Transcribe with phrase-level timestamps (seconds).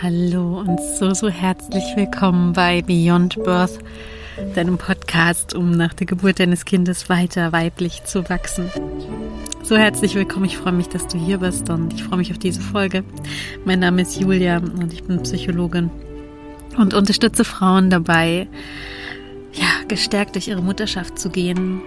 [0.00, 3.80] Hallo und so, so herzlich willkommen bei Beyond Birth,
[4.54, 8.70] deinem Podcast, um nach der Geburt deines Kindes weiter weiblich zu wachsen.
[9.64, 12.38] So herzlich willkommen, ich freue mich, dass du hier bist und ich freue mich auf
[12.38, 13.02] diese Folge.
[13.64, 15.90] Mein Name ist Julia und ich bin Psychologin
[16.76, 18.46] und unterstütze Frauen dabei,
[19.52, 21.82] ja, gestärkt durch ihre Mutterschaft zu gehen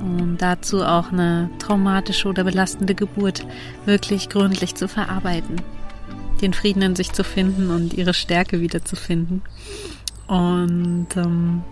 [0.00, 3.44] und dazu auch eine traumatische oder belastende Geburt
[3.84, 5.56] wirklich gründlich zu verarbeiten
[6.42, 9.42] den Frieden in sich zu finden und ihre Stärke wiederzufinden.
[10.26, 11.62] Und ähm,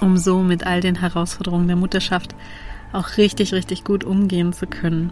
[0.00, 2.34] um so mit all den Herausforderungen der Mutterschaft
[2.92, 5.10] auch richtig, richtig gut umgehen zu können.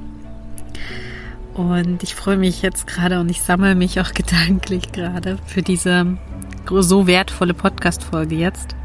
[1.55, 6.17] Und ich freue mich jetzt gerade und ich sammle mich auch gedanklich gerade für diese
[6.69, 8.77] so wertvolle Podcast-Folge jetzt,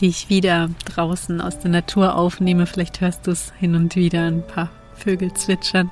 [0.00, 2.66] die ich wieder draußen aus der Natur aufnehme.
[2.66, 5.90] Vielleicht hörst du es hin und wieder ein paar Vögel zwitschern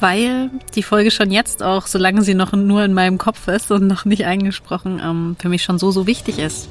[0.00, 3.86] weil die Folge schon jetzt auch, solange sie noch nur in meinem Kopf ist und
[3.86, 6.68] noch nicht eingesprochen, ähm, für mich schon so, so wichtig ist.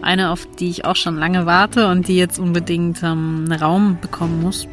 [0.00, 3.98] Eine, auf die ich auch schon lange warte und die jetzt unbedingt ähm, einen Raum
[4.00, 4.66] bekommen muss.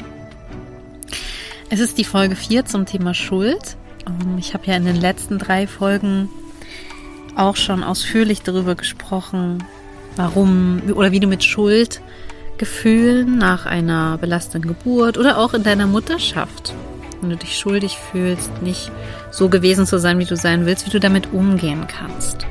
[1.70, 3.78] Es ist die Folge 4 zum Thema Schuld.
[4.08, 6.30] Ähm, ich habe ja in den letzten drei Folgen
[7.36, 9.64] auch schon ausführlich darüber gesprochen,
[10.16, 16.74] warum oder wie du mit Schuldgefühlen nach einer belastenden Geburt oder auch in deiner Mutterschaft
[17.22, 18.92] wenn du dich schuldig fühlst, nicht
[19.32, 22.46] so gewesen zu sein, wie du sein willst, wie du damit umgehen kannst.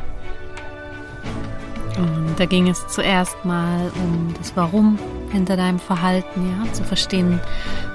[1.97, 4.99] Und da ging es zuerst mal um das Warum
[5.33, 7.41] hinter deinem Verhalten, ja, zu verstehen,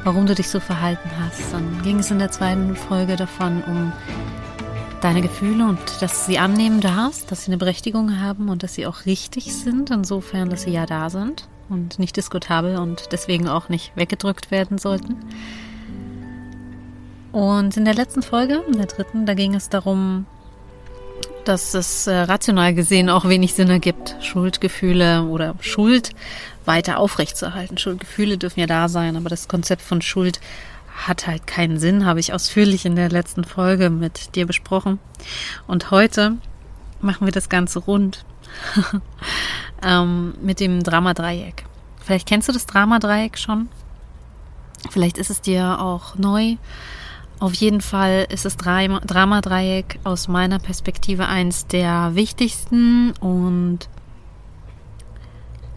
[0.03, 1.53] warum du dich so verhalten hast.
[1.53, 3.93] Dann ging es in der zweiten Folge davon um
[5.01, 8.73] deine Gefühle und dass du sie annehmen darfst, dass sie eine Berechtigung haben und dass
[8.73, 13.47] sie auch richtig sind, insofern, dass sie ja da sind und nicht diskutabel und deswegen
[13.47, 15.17] auch nicht weggedrückt werden sollten.
[17.33, 20.27] Und in der letzten Folge, in der dritten, da ging es darum,
[21.45, 26.11] dass es äh, rational gesehen auch wenig Sinn ergibt, Schuldgefühle oder Schuld
[26.65, 27.79] weiter aufrechtzuerhalten.
[27.79, 30.39] Schuldgefühle dürfen ja da sein, aber das Konzept von Schuld
[30.95, 34.99] hat halt keinen Sinn, habe ich ausführlich in der letzten Folge mit dir besprochen.
[35.65, 36.37] Und heute
[37.01, 38.25] machen wir das Ganze rund
[39.83, 41.65] ähm, mit dem Drama-Dreieck.
[41.99, 43.69] Vielleicht kennst du das Drama-Dreieck schon.
[44.91, 46.57] Vielleicht ist es dir auch neu.
[47.43, 53.79] Auf jeden Fall ist das Drama-Dreieck aus meiner Perspektive eins der wichtigsten und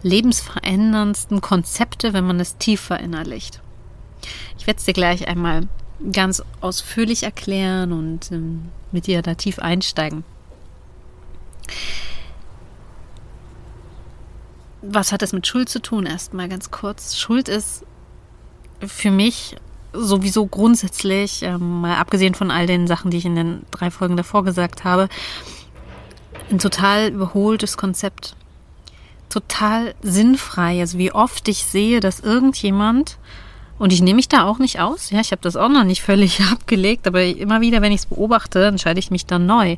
[0.01, 3.61] lebensveränderndsten Konzepte, wenn man es tief verinnerlicht.
[4.57, 5.67] Ich werde es dir gleich einmal
[6.13, 10.23] ganz ausführlich erklären und ähm, mit dir da tief einsteigen.
[14.81, 16.05] Was hat es mit Schuld zu tun?
[16.05, 17.17] Erstmal ganz kurz.
[17.17, 17.85] Schuld ist
[18.79, 19.57] für mich
[19.93, 24.17] sowieso grundsätzlich, ähm, mal abgesehen von all den Sachen, die ich in den drei Folgen
[24.17, 25.09] davor gesagt habe,
[26.49, 28.35] ein total überholtes Konzept.
[29.29, 30.79] Total sinnfrei.
[30.79, 33.17] Also wie oft ich sehe, dass irgendjemand,
[33.77, 36.01] und ich nehme mich da auch nicht aus, ja, ich habe das auch noch nicht
[36.01, 39.77] völlig abgelegt, aber immer wieder, wenn ich es beobachte, entscheide ich mich dann neu.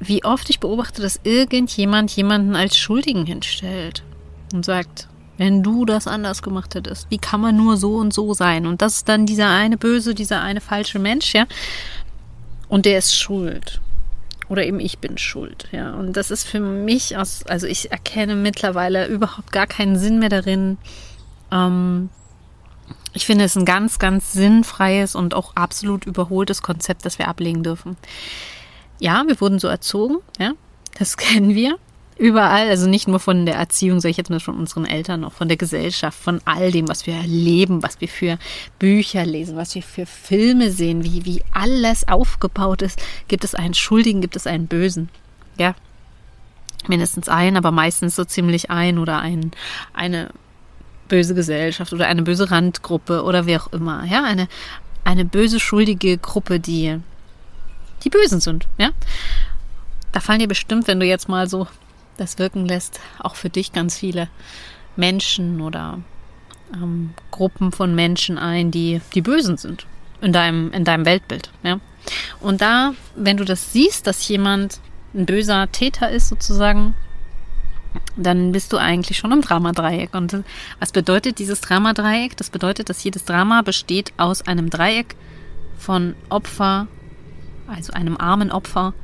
[0.00, 4.02] Wie oft ich beobachte, dass irgendjemand jemanden als Schuldigen hinstellt
[4.52, 5.09] und sagt,
[5.40, 7.06] wenn du das anders gemacht hättest?
[7.08, 8.66] Wie kann man nur so und so sein?
[8.66, 11.46] Und das ist dann dieser eine böse, dieser eine falsche Mensch, ja.
[12.68, 13.80] Und der ist schuld.
[14.50, 15.94] Oder eben ich bin schuld, ja.
[15.94, 20.28] Und das ist für mich aus, also ich erkenne mittlerweile überhaupt gar keinen Sinn mehr
[20.28, 20.76] darin.
[21.50, 22.10] Ähm,
[23.14, 27.62] ich finde es ein ganz, ganz sinnfreies und auch absolut überholtes Konzept, das wir ablegen
[27.62, 27.96] dürfen.
[28.98, 30.52] Ja, wir wurden so erzogen, ja,
[30.98, 31.78] das kennen wir.
[32.20, 35.32] Überall, also nicht nur von der Erziehung, sage ich jetzt mal von unseren Eltern, auch
[35.32, 38.38] von der Gesellschaft, von all dem, was wir erleben, was wir für
[38.78, 43.00] Bücher lesen, was wir für Filme sehen, wie, wie alles aufgebaut ist.
[43.28, 45.08] Gibt es einen Schuldigen, gibt es einen Bösen.
[45.56, 45.74] Ja,
[46.88, 49.50] mindestens einen, aber meistens so ziemlich ein oder ein,
[49.94, 50.28] eine
[51.08, 54.04] böse Gesellschaft oder eine böse Randgruppe oder wie auch immer.
[54.04, 54.46] Ja, eine,
[55.04, 56.98] eine böse, schuldige Gruppe, die,
[58.04, 58.68] die Bösen sind.
[58.76, 58.90] Ja,
[60.12, 61.66] da fallen dir bestimmt, wenn du jetzt mal so
[62.20, 64.28] das wirken lässt, auch für dich ganz viele
[64.96, 65.98] Menschen oder
[66.74, 69.86] ähm, Gruppen von Menschen ein, die die Bösen sind
[70.20, 71.50] in deinem, in deinem Weltbild.
[71.62, 71.80] Ja?
[72.40, 74.80] Und da, wenn du das siehst, dass jemand
[75.14, 76.94] ein böser Täter ist sozusagen,
[78.16, 80.14] dann bist du eigentlich schon im Dramadreieck.
[80.14, 80.44] Und
[80.78, 82.36] was bedeutet dieses Dramadreieck?
[82.36, 85.16] Das bedeutet, dass jedes Drama besteht aus einem Dreieck
[85.76, 86.86] von Opfer,
[87.66, 88.94] also einem armen Opfer,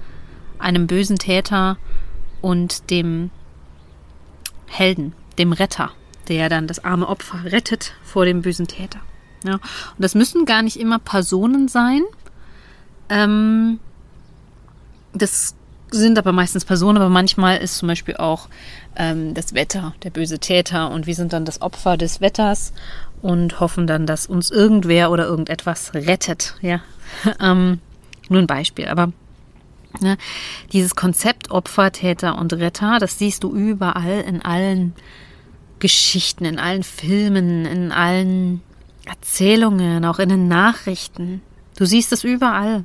[0.58, 1.78] einem bösen Täter
[2.46, 3.32] und dem
[4.68, 5.90] Helden, dem Retter,
[6.28, 9.00] der dann das arme Opfer rettet vor dem bösen Täter.
[9.44, 9.54] Ja?
[9.54, 9.60] Und
[9.98, 12.02] das müssen gar nicht immer Personen sein.
[13.08, 13.80] Ähm,
[15.12, 15.56] das
[15.90, 18.48] sind aber meistens Personen, aber manchmal ist zum Beispiel auch
[18.94, 22.72] ähm, das Wetter der böse Täter und wir sind dann das Opfer des Wetters
[23.22, 26.54] und hoffen dann, dass uns irgendwer oder irgendetwas rettet.
[26.60, 26.80] Ja,
[27.40, 27.80] ähm,
[28.28, 29.10] nur ein Beispiel, aber
[30.00, 30.16] ne,
[30.72, 34.94] dieses Konzept Opfer, Täter und Retter, das siehst du überall in allen
[35.78, 38.62] Geschichten, in allen Filmen, in allen
[39.04, 41.42] Erzählungen, auch in den Nachrichten.
[41.76, 42.84] Du siehst es überall.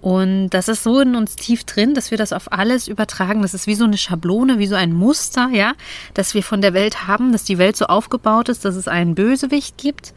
[0.00, 3.42] Und das ist so in uns tief drin, dass wir das auf alles übertragen.
[3.42, 5.72] Das ist wie so eine Schablone, wie so ein Muster, ja,
[6.14, 9.14] dass wir von der Welt haben, dass die Welt so aufgebaut ist, dass es einen
[9.14, 10.14] Bösewicht gibt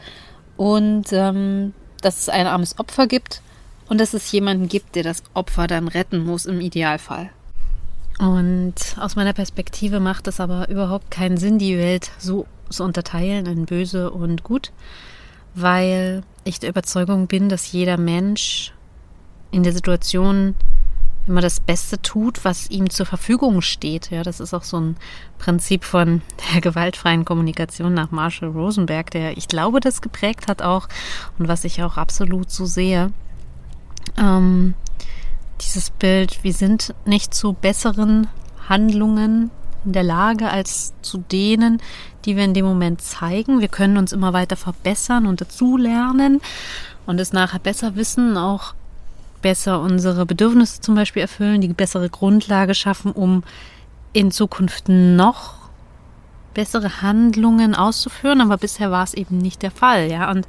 [0.57, 3.41] und ähm, dass es ein armes Opfer gibt
[3.89, 7.31] und dass es jemanden gibt, der das Opfer dann retten muss im Idealfall.
[8.19, 13.45] Und aus meiner Perspektive macht es aber überhaupt keinen Sinn, die Welt so zu unterteilen
[13.45, 14.71] in böse und gut,
[15.55, 18.73] weil ich der Überzeugung bin, dass jeder Mensch
[19.51, 20.55] in der Situation
[21.27, 24.11] immer das Beste tut, was ihm zur Verfügung steht.
[24.11, 24.97] Ja, das ist auch so ein
[25.37, 26.21] Prinzip von
[26.53, 30.89] der gewaltfreien Kommunikation nach Marshall Rosenberg, der ich glaube, das geprägt hat auch
[31.37, 33.11] und was ich auch absolut so sehe.
[34.17, 34.73] Ähm,
[35.61, 38.27] dieses Bild, wir sind nicht zu besseren
[38.67, 39.51] Handlungen
[39.85, 41.81] in der Lage als zu denen,
[42.25, 43.61] die wir in dem Moment zeigen.
[43.61, 46.41] Wir können uns immer weiter verbessern und dazulernen
[47.05, 48.73] und es nachher besser wissen, auch
[49.41, 53.43] besser unsere Bedürfnisse zum Beispiel erfüllen, die bessere Grundlage schaffen, um
[54.11, 55.58] in Zukunft noch
[56.59, 60.29] bessere Handlungen auszuführen, aber bisher war es eben nicht der Fall, ja.
[60.29, 60.45] Und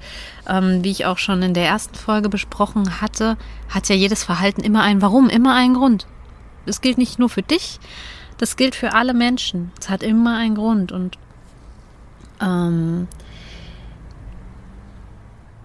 [0.49, 3.37] ähm, wie ich auch schon in der ersten Folge besprochen hatte,
[3.69, 6.09] hat ja jedes Verhalten immer ein Warum, immer einen Grund.
[6.67, 7.79] Das gilt nicht nur für dich,
[8.39, 9.71] das gilt für alle Menschen.
[9.79, 11.17] Es hat immer einen Grund und
[12.41, 13.07] ähm,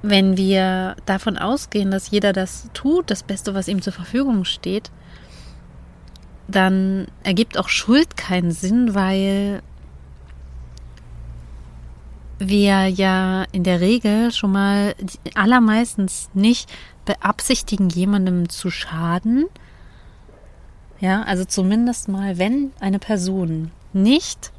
[0.03, 4.91] wenn wir davon ausgehen, dass jeder das tut, das Beste, was ihm zur Verfügung steht,
[6.47, 9.63] dann ergibt auch Schuld keinen Sinn, weil
[12.47, 14.95] wir ja in der Regel schon mal
[15.35, 16.71] allermeistens nicht
[17.05, 19.45] beabsichtigen, jemandem zu schaden.
[20.99, 24.51] Ja, also zumindest mal, wenn eine Person nicht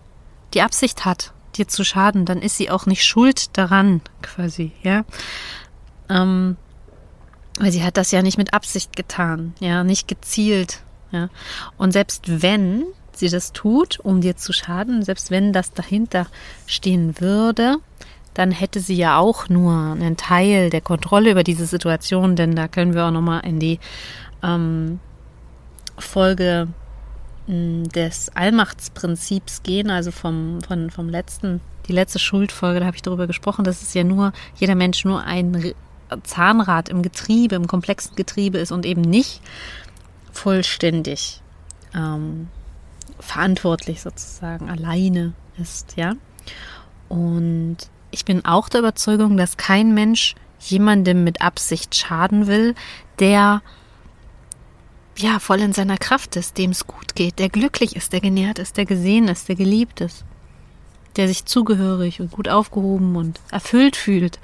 [0.54, 5.04] die Absicht hat, dir zu schaden, dann ist sie auch nicht schuld daran, quasi, ja.
[6.08, 6.56] Ähm,
[7.58, 11.30] weil sie hat das ja nicht mit Absicht getan, ja, nicht gezielt, ja.
[11.78, 12.84] Und selbst wenn
[13.18, 16.26] sie das tut, um dir zu schaden, selbst wenn das dahinter
[16.66, 17.76] stehen würde,
[18.34, 22.68] dann hätte sie ja auch nur einen Teil der Kontrolle über diese Situation, denn da
[22.68, 23.80] können wir auch nochmal in die
[24.42, 25.00] ähm,
[25.98, 26.68] Folge
[27.48, 33.26] des Allmachtsprinzips gehen, also vom, von, vom letzten, die letzte Schuldfolge, da habe ich darüber
[33.26, 35.72] gesprochen, dass es ja nur, jeder Mensch nur ein
[36.24, 39.40] Zahnrad im Getriebe, im komplexen Getriebe ist und eben nicht
[40.32, 41.40] vollständig
[41.94, 42.48] ähm,
[43.18, 46.14] verantwortlich sozusagen alleine ist, ja.
[47.08, 47.76] Und
[48.10, 52.74] ich bin auch der Überzeugung, dass kein Mensch jemandem mit Absicht schaden will,
[53.18, 53.62] der
[55.18, 58.58] ja, voll in seiner Kraft ist, dem es gut geht, der glücklich ist, der genährt
[58.58, 60.24] ist, der gesehen ist, der geliebt ist,
[61.16, 64.38] der sich zugehörig und gut aufgehoben und erfüllt fühlt.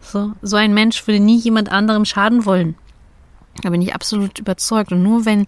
[0.00, 2.74] So, so ein Mensch würde nie jemand anderem schaden wollen.
[3.62, 4.92] Da bin ich absolut überzeugt.
[4.92, 5.46] Und nur wenn,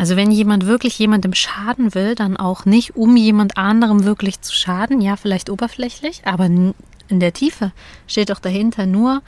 [0.00, 4.54] also wenn jemand wirklich jemandem schaden will, dann auch nicht, um jemand anderem wirklich zu
[4.54, 6.74] schaden, ja, vielleicht oberflächlich, aber in
[7.10, 7.72] der Tiefe
[8.06, 9.20] steht doch dahinter nur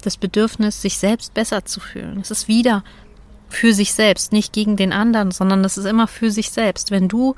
[0.00, 2.18] das Bedürfnis, sich selbst besser zu fühlen.
[2.22, 2.82] Es ist wieder
[3.50, 6.90] für sich selbst, nicht gegen den anderen, sondern das ist immer für sich selbst.
[6.90, 7.36] Wenn du,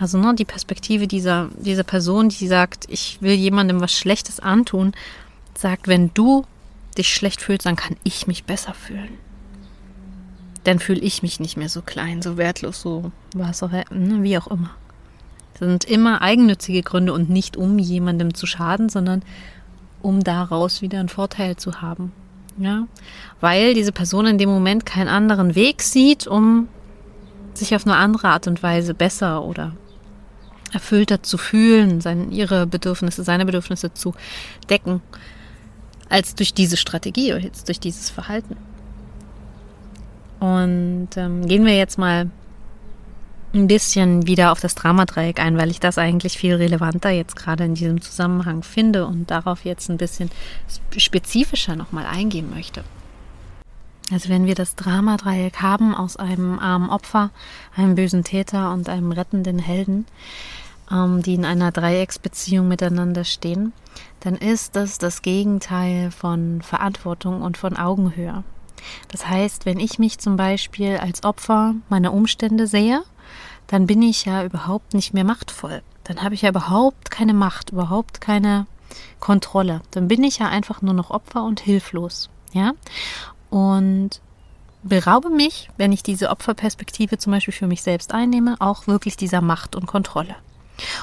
[0.00, 4.94] also ne, die Perspektive dieser, dieser Person, die sagt, ich will jemandem was Schlechtes antun,
[5.54, 6.44] sagt, wenn du
[6.98, 9.16] dich schlecht fühlst, dann kann ich mich besser fühlen.
[10.66, 14.36] Dann fühle ich mich nicht mehr so klein, so wertlos, so was auch, ne, wie
[14.36, 14.70] auch immer.
[15.52, 19.22] Das sind immer eigennützige Gründe und nicht um jemandem zu schaden, sondern
[20.02, 22.10] um daraus wieder einen Vorteil zu haben.
[22.58, 22.88] Ja,
[23.40, 26.66] weil diese Person in dem Moment keinen anderen Weg sieht, um
[27.54, 29.72] sich auf eine andere Art und Weise besser oder
[30.72, 34.14] erfüllter zu fühlen, seine, ihre Bedürfnisse, seine Bedürfnisse zu
[34.68, 35.00] decken,
[36.08, 38.56] als durch diese Strategie oder jetzt durch dieses Verhalten.
[40.40, 42.30] Und ähm, gehen wir jetzt mal
[43.54, 47.64] ein bisschen wieder auf das Dramadreieck ein, weil ich das eigentlich viel relevanter jetzt gerade
[47.64, 50.30] in diesem Zusammenhang finde und darauf jetzt ein bisschen
[50.96, 52.84] spezifischer nochmal eingehen möchte.
[54.12, 57.30] Also wenn wir das Dramadreieck haben aus einem armen Opfer,
[57.74, 60.06] einem bösen Täter und einem rettenden Helden,
[60.92, 63.72] ähm, die in einer Dreiecksbeziehung miteinander stehen,
[64.20, 68.44] dann ist das das Gegenteil von Verantwortung und von Augenhöhe.
[69.08, 73.02] Das heißt, wenn ich mich zum Beispiel als Opfer meiner Umstände sehe,
[73.66, 75.82] dann bin ich ja überhaupt nicht mehr machtvoll.
[76.04, 78.66] Dann habe ich ja überhaupt keine Macht, überhaupt keine
[79.18, 79.80] Kontrolle.
[79.90, 82.30] Dann bin ich ja einfach nur noch Opfer und hilflos.
[82.52, 82.72] Ja?
[83.50, 84.20] Und
[84.82, 89.40] beraube mich, wenn ich diese Opferperspektive zum Beispiel für mich selbst einnehme, auch wirklich dieser
[89.40, 90.36] Macht und Kontrolle.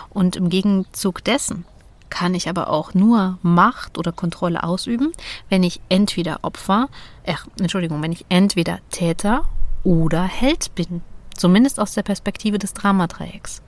[0.09, 1.65] Und im Gegenzug dessen
[2.13, 5.13] kann ich aber auch nur Macht oder Kontrolle ausüben,
[5.49, 6.89] wenn ich entweder Opfer,
[7.23, 9.45] äh, Entschuldigung, wenn ich entweder Täter
[9.83, 11.01] oder Held bin.
[11.35, 13.63] Zumindest aus der Perspektive des Dramadreiecks.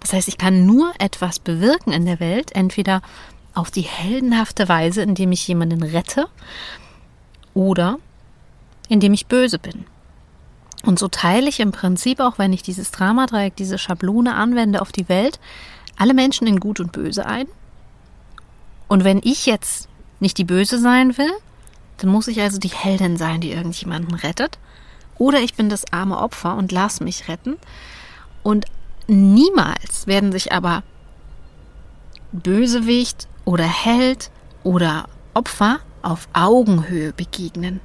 [0.00, 3.00] Das heißt, ich kann nur etwas bewirken in der Welt, entweder
[3.54, 6.26] auf die heldenhafte Weise, indem ich jemanden rette,
[7.54, 8.00] oder
[8.88, 9.84] indem ich böse bin.
[10.84, 14.90] Und so teile ich im Prinzip auch, wenn ich dieses Dramadreieck, diese Schablone anwende auf
[14.90, 15.38] die Welt,
[15.96, 17.46] alle Menschen in Gut und Böse ein.
[18.88, 19.88] Und wenn ich jetzt
[20.20, 21.30] nicht die Böse sein will,
[21.98, 24.58] dann muss ich also die Heldin sein, die irgendjemanden rettet.
[25.18, 27.56] Oder ich bin das arme Opfer und lass mich retten.
[28.42, 28.66] Und
[29.06, 30.82] niemals werden sich aber
[32.32, 34.30] Bösewicht oder Held
[34.62, 37.80] oder Opfer auf Augenhöhe begegnen.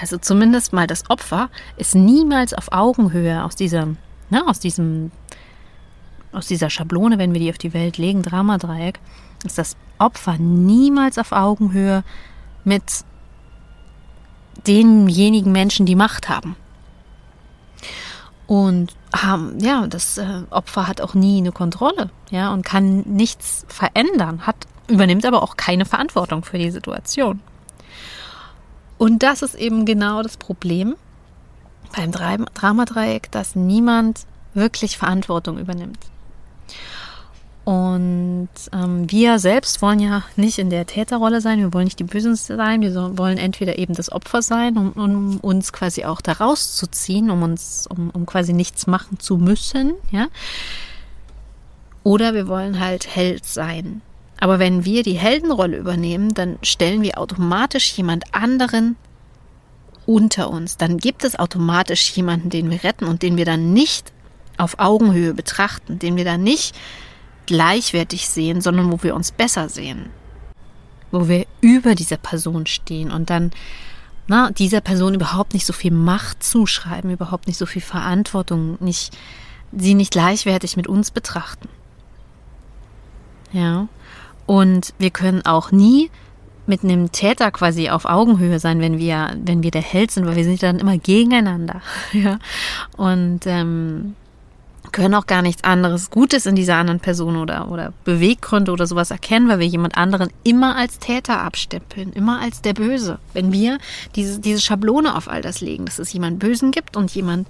[0.00, 3.98] Also zumindest mal das Opfer ist niemals auf Augenhöhe aus diesem,
[4.30, 5.12] ne, aus diesem,
[6.32, 8.98] aus dieser Schablone, wenn wir die auf die Welt legen, Dramadreieck,
[9.44, 12.04] ist das Opfer niemals auf Augenhöhe
[12.64, 13.04] mit
[14.66, 16.56] denjenigen Menschen, die Macht haben.
[18.46, 23.64] Und haben, ja, das äh, Opfer hat auch nie eine Kontrolle, ja, und kann nichts
[23.68, 24.56] verändern, hat,
[24.88, 27.40] übernimmt aber auch keine Verantwortung für die Situation.
[28.98, 30.96] Und das ist eben genau das Problem
[31.94, 35.98] beim Dramadreieck, dass niemand wirklich Verantwortung übernimmt.
[37.64, 42.04] Und ähm, wir selbst wollen ja nicht in der Täterrolle sein, wir wollen nicht die
[42.04, 46.32] Bösen sein, wir wollen entweder eben das Opfer sein, um, um uns quasi auch da
[46.32, 50.26] rauszuziehen, um uns, um, um quasi nichts machen zu müssen, ja.
[52.02, 54.02] Oder wir wollen halt Held sein.
[54.40, 58.96] Aber wenn wir die Heldenrolle übernehmen, dann stellen wir automatisch jemand anderen
[60.04, 60.76] unter uns.
[60.76, 64.12] Dann gibt es automatisch jemanden, den wir retten und den wir dann nicht
[64.58, 66.74] auf Augenhöhe betrachten, den wir dann nicht
[67.46, 70.10] gleichwertig sehen, sondern wo wir uns besser sehen.
[71.10, 73.50] Wo wir über dieser Person stehen und dann
[74.28, 79.16] na, dieser Person überhaupt nicht so viel Macht zuschreiben, überhaupt nicht so viel Verantwortung, nicht,
[79.72, 81.68] sie nicht gleichwertig mit uns betrachten.
[83.52, 83.88] Ja.
[84.46, 86.10] Und wir können auch nie
[86.66, 90.36] mit einem Täter quasi auf Augenhöhe sein, wenn wir, wenn wir der Held sind, weil
[90.36, 91.82] wir sind dann immer gegeneinander.
[92.12, 92.38] ja.
[92.96, 94.14] Und ähm,
[94.92, 99.10] können auch gar nichts anderes Gutes in dieser anderen Person oder, oder Beweggründe oder sowas
[99.10, 103.18] erkennen, weil wir jemand anderen immer als Täter abstempeln, immer als der Böse.
[103.32, 103.78] Wenn wir
[104.14, 107.48] diese, diese Schablone auf all das legen, dass es jemand Bösen gibt und jemand,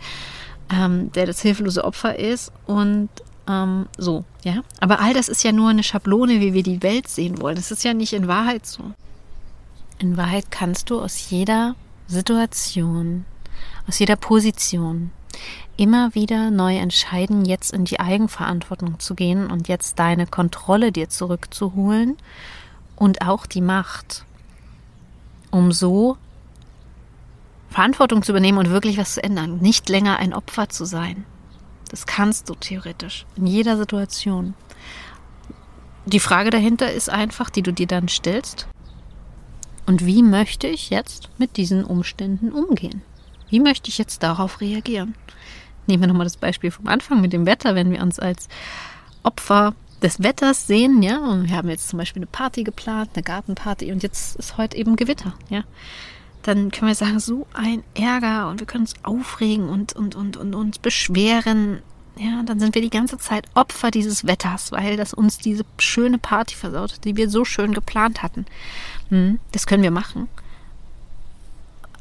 [0.73, 3.09] ähm, der das hilflose Opfer ist und
[3.49, 4.63] ähm, so, ja.
[4.81, 7.57] Aber all das ist ja nur eine Schablone, wie wir die Welt sehen wollen.
[7.57, 8.83] Das ist ja nicht in Wahrheit so.
[9.99, 11.75] In Wahrheit kannst du aus jeder
[12.07, 13.25] Situation,
[13.89, 15.11] aus jeder Position
[15.77, 21.09] immer wieder neu entscheiden, jetzt in die Eigenverantwortung zu gehen und jetzt deine Kontrolle dir
[21.09, 22.17] zurückzuholen
[22.97, 24.25] und auch die Macht,
[25.51, 26.17] um so
[27.71, 31.25] Verantwortung zu übernehmen und wirklich was zu ändern, nicht länger ein Opfer zu sein.
[31.89, 34.55] Das kannst du theoretisch in jeder Situation.
[36.05, 38.67] Die Frage dahinter ist einfach, die du dir dann stellst.
[39.87, 43.03] Und wie möchte ich jetzt mit diesen Umständen umgehen?
[43.53, 45.15] Wie möchte ich jetzt darauf reagieren?
[45.87, 48.49] Nehmen wir nochmal das Beispiel vom Anfang mit dem Wetter, wenn wir uns als
[49.23, 53.23] Opfer des Wetters sehen, ja, und wir haben jetzt zum Beispiel eine Party geplant, eine
[53.23, 55.65] Gartenparty und jetzt ist heute eben Gewitter, ja
[56.43, 60.37] dann können wir sagen, so ein Ärger und wir können uns aufregen und, und, und,
[60.37, 61.83] und uns beschweren.
[62.19, 66.19] Ja, dann sind wir die ganze Zeit Opfer dieses Wetters, weil das uns diese schöne
[66.19, 68.45] Party versaut, die wir so schön geplant hatten.
[69.09, 70.29] Hm, das können wir machen.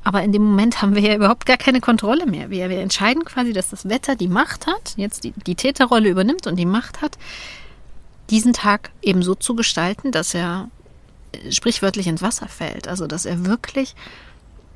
[0.03, 2.49] Aber in dem Moment haben wir ja überhaupt gar keine Kontrolle mehr.
[2.49, 6.47] Wir, wir entscheiden quasi, dass das Wetter die Macht hat, jetzt die, die Täterrolle übernimmt
[6.47, 7.17] und die Macht hat,
[8.29, 10.69] diesen Tag eben so zu gestalten, dass er
[11.49, 12.87] sprichwörtlich ins Wasser fällt.
[12.87, 13.95] Also, dass er wirklich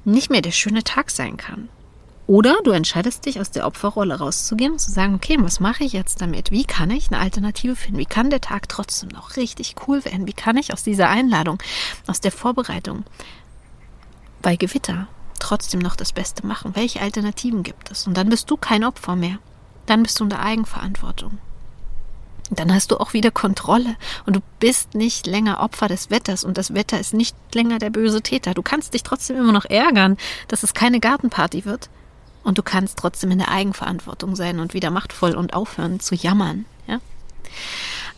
[0.03, 1.69] nicht mehr der schöne Tag sein kann.
[2.27, 5.93] Oder du entscheidest dich, aus der Opferrolle rauszugehen und zu sagen, okay, was mache ich
[5.93, 6.49] jetzt damit?
[6.49, 7.99] Wie kann ich eine Alternative finden?
[7.99, 10.25] Wie kann der Tag trotzdem noch richtig cool werden?
[10.27, 11.61] Wie kann ich aus dieser Einladung,
[12.07, 13.03] aus der Vorbereitung
[14.41, 15.07] bei Gewitter
[15.45, 16.75] trotzdem noch das Beste machen?
[16.75, 18.07] Welche Alternativen gibt es?
[18.07, 19.37] Und dann bist du kein Opfer mehr.
[19.85, 21.37] Dann bist du in der Eigenverantwortung.
[22.51, 26.57] dann hast du auch wieder Kontrolle und du bist nicht länger Opfer des Wetters und
[26.59, 28.53] das Wetter ist nicht länger der böse Täter.
[28.53, 31.89] Du kannst dich trotzdem immer noch ärgern, dass es keine Gartenparty wird
[32.43, 36.65] und du kannst trotzdem in der Eigenverantwortung sein und wieder machtvoll und aufhören zu jammern.
[36.85, 36.99] Ja?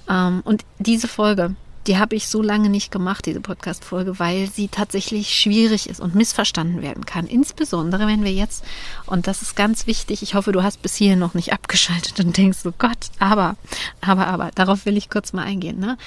[0.09, 1.55] Ähm, und diese Folge,
[1.87, 6.15] die habe ich so lange nicht gemacht, diese Podcast-Folge, weil sie tatsächlich schwierig ist und
[6.15, 7.27] missverstanden werden kann.
[7.27, 8.63] Insbesondere, wenn wir jetzt,
[9.05, 12.35] und das ist ganz wichtig, ich hoffe, du hast bis hierhin noch nicht abgeschaltet und
[12.35, 13.55] denkst, oh Gott, aber,
[14.01, 15.97] aber, aber, darauf will ich kurz mal eingehen, ne?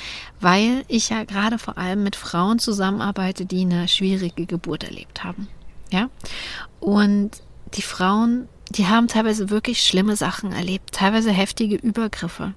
[0.41, 5.49] Weil ich ja gerade vor allem mit Frauen zusammenarbeite, die eine schwierige Geburt erlebt haben.
[5.91, 6.09] Ja?
[6.79, 7.43] Und
[7.75, 12.55] die Frauen, die haben teilweise wirklich schlimme Sachen erlebt, teilweise heftige Übergriffe.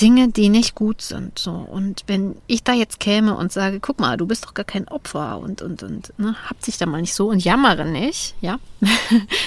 [0.00, 1.38] Dinge, die nicht gut sind.
[1.38, 1.52] So.
[1.52, 4.88] Und wenn ich da jetzt käme und sage, guck mal, du bist doch gar kein
[4.88, 8.58] Opfer und, und, und, ne, habt sich da mal nicht so und jammere nicht, ja.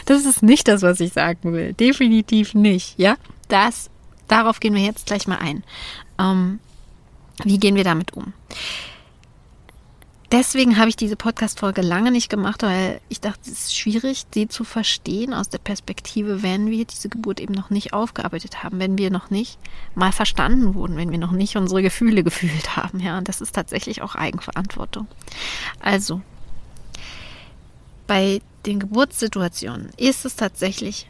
[0.06, 1.74] das ist nicht das, was ich sagen will.
[1.74, 3.16] Definitiv nicht, ja.
[3.48, 3.90] Das,
[4.28, 5.64] darauf gehen wir jetzt gleich mal ein.
[6.20, 6.60] Ähm,
[7.44, 8.34] wie gehen wir damit um?
[10.32, 14.48] Deswegen habe ich diese Podcast-Folge lange nicht gemacht, weil ich dachte, es ist schwierig, sie
[14.48, 18.98] zu verstehen aus der Perspektive, wenn wir diese Geburt eben noch nicht aufgearbeitet haben, wenn
[18.98, 19.58] wir noch nicht
[19.94, 23.00] mal verstanden wurden, wenn wir noch nicht unsere Gefühle gefühlt haben.
[23.00, 25.08] Ja, und das ist tatsächlich auch Eigenverantwortung.
[25.80, 26.22] Also,
[28.08, 31.08] bei den Geburtssituationen ist es tatsächlich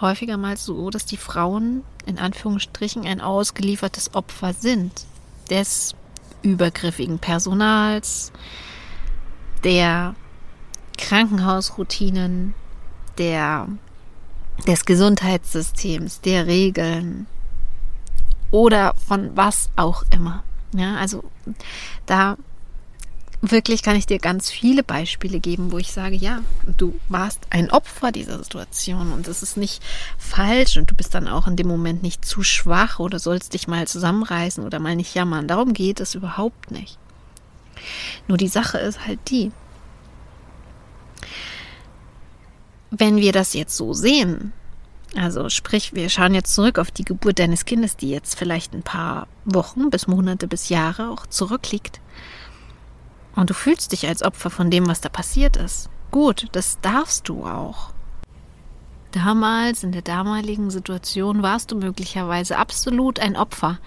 [0.00, 5.06] häufiger mal so, dass die Frauen in Anführungsstrichen ein ausgeliefertes Opfer sind
[5.50, 5.94] des
[6.44, 8.32] übergriffigen Personals,
[9.64, 10.14] der
[10.98, 12.54] Krankenhausroutinen,
[13.18, 13.68] der,
[14.66, 17.26] des Gesundheitssystems, der Regeln
[18.50, 20.44] oder von was auch immer.
[20.72, 21.24] Ja, also
[22.06, 22.36] da
[23.40, 26.40] wirklich kann ich dir ganz viele Beispiele geben, wo ich sage, ja,
[26.76, 29.82] du warst ein Opfer dieser Situation und es ist nicht
[30.18, 33.68] falsch und du bist dann auch in dem Moment nicht zu schwach oder sollst dich
[33.68, 35.48] mal zusammenreißen oder mal nicht jammern.
[35.48, 36.98] Darum geht es überhaupt nicht.
[38.28, 39.52] Nur die Sache ist halt die,
[42.90, 44.52] wenn wir das jetzt so sehen,
[45.16, 48.82] also sprich, wir schauen jetzt zurück auf die Geburt deines Kindes, die jetzt vielleicht ein
[48.82, 52.00] paar Wochen bis Monate bis Jahre auch zurückliegt,
[53.36, 55.88] und du fühlst dich als Opfer von dem, was da passiert ist.
[56.10, 57.90] Gut, das darfst du auch.
[59.10, 63.78] Damals, in der damaligen Situation, warst du möglicherweise absolut ein Opfer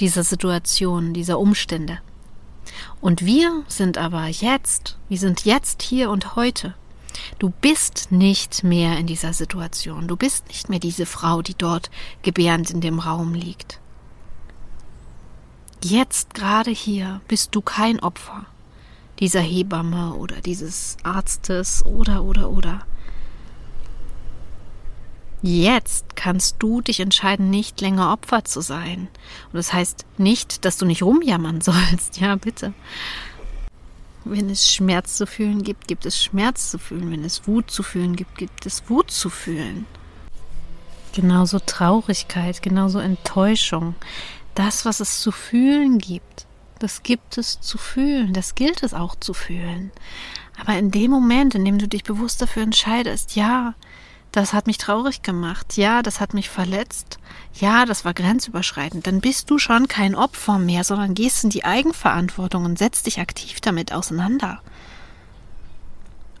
[0.00, 1.98] dieser Situation, dieser Umstände.
[3.00, 6.74] Und wir sind aber jetzt, wir sind jetzt hier und heute.
[7.38, 10.06] Du bist nicht mehr in dieser Situation.
[10.06, 11.90] Du bist nicht mehr diese Frau, die dort
[12.22, 13.80] gebärend in dem Raum liegt.
[15.82, 18.46] Jetzt gerade hier bist du kein Opfer
[19.18, 22.86] dieser Hebamme oder dieses Arztes oder oder oder.
[25.42, 29.08] Jetzt kannst du dich entscheiden, nicht länger Opfer zu sein.
[29.52, 32.18] Und das heißt nicht, dass du nicht rumjammern sollst.
[32.18, 32.72] Ja, bitte.
[34.24, 37.12] Wenn es Schmerz zu fühlen gibt, gibt es Schmerz zu fühlen.
[37.12, 39.86] Wenn es Wut zu fühlen gibt, gibt es Wut zu fühlen.
[41.12, 43.94] Genauso Traurigkeit, genauso Enttäuschung.
[44.54, 46.46] Das, was es zu fühlen gibt.
[46.78, 49.90] Das gibt es zu fühlen, das gilt es auch zu fühlen.
[50.60, 53.74] Aber in dem Moment, in dem du dich bewusst dafür entscheidest, ja,
[54.32, 57.18] das hat mich traurig gemacht, ja, das hat mich verletzt,
[57.54, 61.64] ja, das war grenzüberschreitend, dann bist du schon kein Opfer mehr, sondern gehst in die
[61.64, 64.60] Eigenverantwortung und setzt dich aktiv damit auseinander.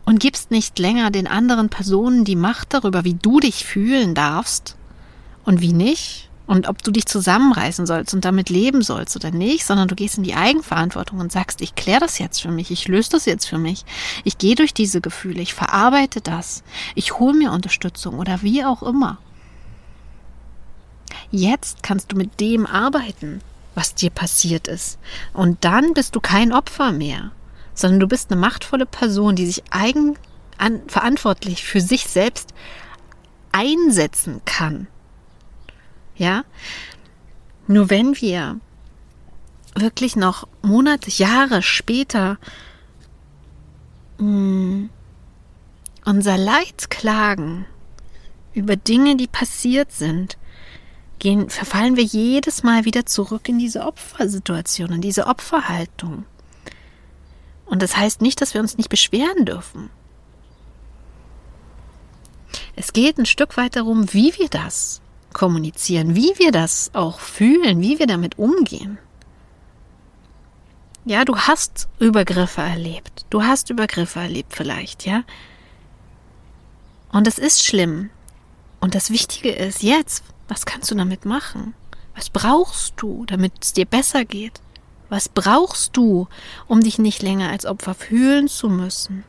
[0.04, 4.76] Und gibst nicht länger den anderen Personen die Macht darüber, wie du dich fühlen darfst
[5.44, 9.66] und wie nicht, und ob du dich zusammenreißen sollst und damit leben sollst oder nicht,
[9.66, 12.86] sondern du gehst in die Eigenverantwortung und sagst, ich kläre das jetzt für mich, ich
[12.86, 13.84] löse das jetzt für mich,
[14.24, 16.62] ich gehe durch diese Gefühle, ich verarbeite das,
[16.94, 19.18] ich hole mir Unterstützung oder wie auch immer.
[21.32, 23.40] Jetzt kannst du mit dem arbeiten,
[23.74, 24.98] was dir passiert ist.
[25.32, 27.32] Und dann bist du kein Opfer mehr,
[27.74, 30.16] sondern du bist eine machtvolle Person, die sich eigen
[30.56, 32.54] an, verantwortlich für sich selbst
[33.52, 34.86] einsetzen kann
[36.16, 36.44] ja?
[37.66, 38.60] Nur wenn wir
[39.74, 42.38] wirklich noch Monate, Jahre später
[44.18, 44.90] mh, mm,
[46.04, 47.66] unser Leid klagen
[48.54, 50.38] über Dinge, die passiert sind,
[51.18, 56.24] gehen, verfallen wir jedes Mal wieder zurück in diese Opfersituation, in diese Opferhaltung.
[57.66, 59.90] Und das heißt nicht, dass wir uns nicht beschweren dürfen.
[62.76, 65.00] Es geht ein Stück weit darum, wie wir das
[65.36, 68.96] kommunizieren, wie wir das auch fühlen, wie wir damit umgehen.
[71.04, 73.26] Ja, du hast Übergriffe erlebt.
[73.28, 75.24] Du hast Übergriffe erlebt vielleicht, ja.
[77.12, 78.08] Und es ist schlimm.
[78.80, 81.74] Und das Wichtige ist jetzt, was kannst du damit machen?
[82.14, 84.62] Was brauchst du, damit es dir besser geht?
[85.10, 86.28] Was brauchst du,
[86.66, 89.24] um dich nicht länger als Opfer fühlen zu müssen?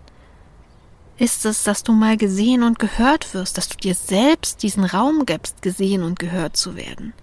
[1.18, 5.26] Ist es, dass du mal gesehen und gehört wirst, dass du dir selbst diesen Raum
[5.26, 7.14] gibst, gesehen und gehört zu werden?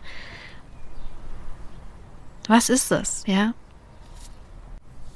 [2.49, 3.55] Was ist das, ja?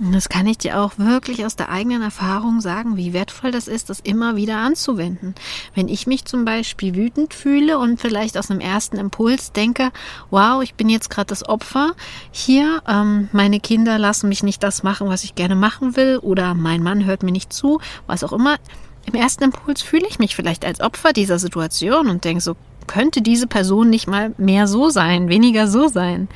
[0.00, 3.90] Das kann ich dir auch wirklich aus der eigenen Erfahrung sagen, wie wertvoll das ist,
[3.90, 5.34] das immer wieder anzuwenden.
[5.74, 9.90] Wenn ich mich zum Beispiel wütend fühle und vielleicht aus einem ersten Impuls denke,
[10.30, 11.94] wow, ich bin jetzt gerade das Opfer
[12.30, 16.54] hier, ähm, meine Kinder lassen mich nicht das machen, was ich gerne machen will, oder
[16.54, 18.56] mein Mann hört mir nicht zu, was auch immer.
[19.04, 22.54] Im ersten Impuls fühle ich mich vielleicht als Opfer dieser Situation und denke so,
[22.87, 26.28] könnte diese Person nicht mal mehr so sein, weniger so sein.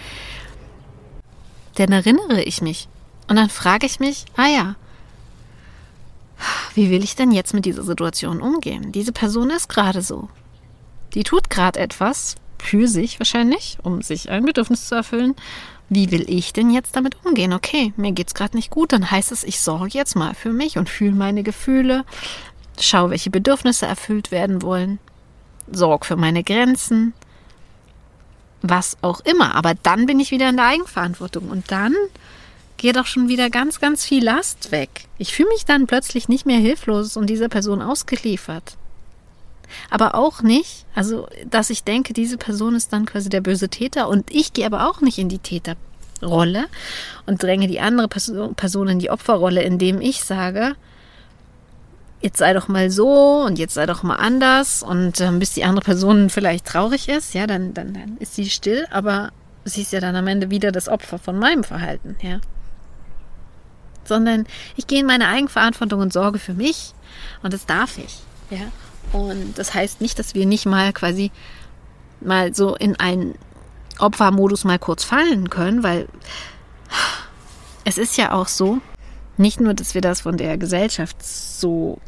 [1.76, 2.88] Dann erinnere ich mich
[3.32, 4.74] und dann frage ich mich, ah ja,
[6.74, 8.92] wie will ich denn jetzt mit dieser Situation umgehen?
[8.92, 10.28] Diese Person ist gerade so.
[11.14, 15.34] Die tut gerade etwas für sich wahrscheinlich, um sich ein Bedürfnis zu erfüllen.
[15.88, 17.54] Wie will ich denn jetzt damit umgehen?
[17.54, 20.76] Okay, mir geht's gerade nicht gut, dann heißt es, ich sorge jetzt mal für mich
[20.76, 22.04] und fühle meine Gefühle,
[22.78, 24.98] schau, welche Bedürfnisse erfüllt werden wollen,
[25.70, 27.14] sorg für meine Grenzen,
[28.60, 29.54] was auch immer.
[29.54, 31.94] Aber dann bin ich wieder in der Eigenverantwortung und dann
[32.82, 35.04] geht auch schon wieder ganz, ganz viel Last weg.
[35.16, 38.76] Ich fühle mich dann plötzlich nicht mehr hilflos und dieser Person ausgeliefert.
[39.88, 44.08] Aber auch nicht, also dass ich denke, diese Person ist dann quasi der böse Täter
[44.08, 46.64] und ich gehe aber auch nicht in die Täterrolle
[47.24, 50.74] und dränge die andere Person in die Opferrolle, indem ich sage,
[52.20, 55.64] jetzt sei doch mal so und jetzt sei doch mal anders und ähm, bis die
[55.64, 59.30] andere Person vielleicht traurig ist, ja, dann, dann, dann ist sie still, aber
[59.64, 62.40] sie ist ja dann am Ende wieder das Opfer von meinem Verhalten, ja
[64.04, 66.94] sondern ich gehe in meine Eigenverantwortung und sorge für mich
[67.42, 68.20] und das darf ich.
[68.50, 68.70] Ja?
[69.12, 71.30] Und das heißt nicht, dass wir nicht mal quasi
[72.20, 73.34] mal so in einen
[73.98, 76.08] Opfermodus mal kurz fallen können, weil
[77.84, 78.80] es ist ja auch so,
[79.36, 81.98] nicht nur, dass wir das von der Gesellschaft so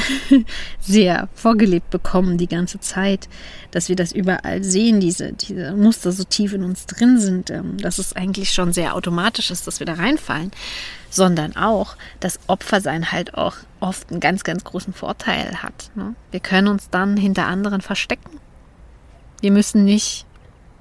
[0.80, 3.28] sehr vorgelebt bekommen die ganze Zeit,
[3.70, 7.78] dass wir das überall sehen, diese, diese Muster so tief in uns drin sind, ähm,
[7.78, 10.50] dass es eigentlich schon sehr automatisch ist, dass wir da reinfallen,
[11.10, 15.90] sondern auch, dass Opfersein halt auch oft einen ganz, ganz großen Vorteil hat.
[15.94, 16.14] Ne?
[16.30, 18.40] Wir können uns dann hinter anderen verstecken.
[19.40, 20.26] Wir müssen nicht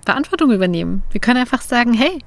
[0.05, 1.03] Verantwortung übernehmen.
[1.11, 2.19] Wir können einfach sagen, hey,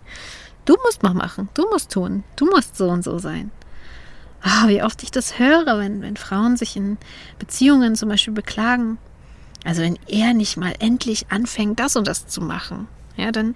[0.64, 3.50] du musst mal machen, du musst tun, du musst so und so sein.
[4.44, 6.98] Oh, wie oft ich das höre, wenn, wenn Frauen sich in
[7.38, 8.98] Beziehungen zum Beispiel beklagen.
[9.64, 13.54] Also wenn er nicht mal endlich anfängt, das und das zu machen, ja, dann,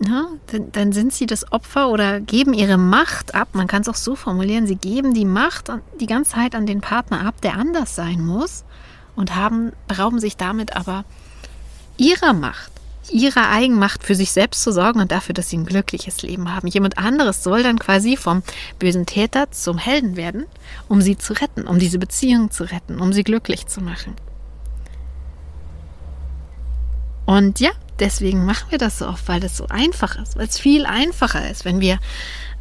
[0.00, 3.48] na, dann, dann sind sie das Opfer oder geben ihre Macht ab.
[3.52, 6.80] Man kann es auch so formulieren, sie geben die Macht die ganze Zeit an den
[6.80, 8.64] Partner ab, der anders sein muss
[9.14, 11.04] und haben, berauben sich damit aber
[11.98, 12.71] ihrer Macht
[13.10, 16.68] ihrer Eigenmacht für sich selbst zu sorgen und dafür, dass sie ein glückliches Leben haben.
[16.68, 18.42] Jemand anderes soll dann quasi vom
[18.78, 20.46] bösen Täter zum Helden werden,
[20.88, 24.14] um sie zu retten, um diese Beziehung zu retten, um sie glücklich zu machen.
[27.26, 30.58] Und ja, deswegen machen wir das so oft, weil das so einfach ist, weil es
[30.58, 31.64] viel einfacher ist.
[31.64, 31.98] Wenn wir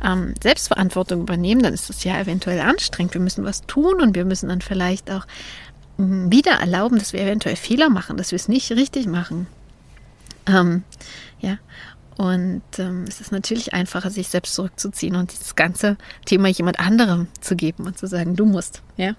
[0.04, 3.14] ähm, Selbstverantwortung übernehmen, dann ist das ja eventuell anstrengend.
[3.14, 5.26] Wir müssen was tun und wir müssen dann vielleicht auch
[5.98, 9.48] mm, wieder erlauben, dass wir eventuell Fehler machen, dass wir es nicht richtig machen.
[10.48, 10.84] Ähm,
[11.40, 11.58] ja,
[12.18, 17.28] und ähm, es ist natürlich einfacher, sich selbst zurückzuziehen und dieses ganze Thema jemand anderem
[17.40, 19.16] zu geben und zu sagen, du musst, ja.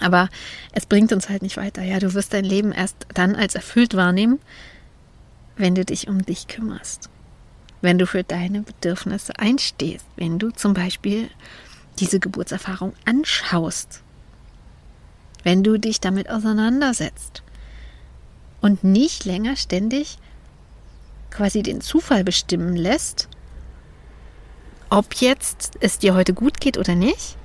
[0.00, 0.28] Aber
[0.72, 1.82] es bringt uns halt nicht weiter.
[1.82, 4.38] Ja, du wirst dein Leben erst dann als erfüllt wahrnehmen,
[5.56, 7.08] wenn du dich um dich kümmerst.
[7.80, 10.06] Wenn du für deine Bedürfnisse einstehst.
[10.16, 11.30] Wenn du zum Beispiel
[11.98, 14.02] diese Geburtserfahrung anschaust.
[15.42, 17.42] Wenn du dich damit auseinandersetzt
[18.60, 20.18] und nicht länger ständig
[21.30, 23.28] quasi den Zufall bestimmen lässt,
[24.88, 27.36] ob jetzt es dir heute gut geht oder nicht,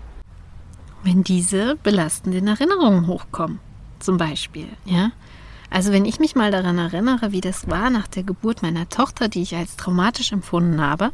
[1.03, 3.59] wenn diese belastenden Erinnerungen hochkommen,
[3.99, 5.11] zum Beispiel, ja.
[5.69, 9.29] Also wenn ich mich mal daran erinnere, wie das war nach der Geburt meiner Tochter,
[9.29, 11.11] die ich als traumatisch empfunden habe,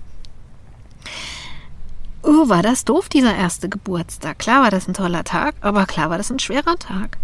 [2.24, 4.40] oh, war das doof, dieser erste Geburtstag.
[4.40, 7.18] Klar war das ein toller Tag, aber klar war das ein schwerer Tag.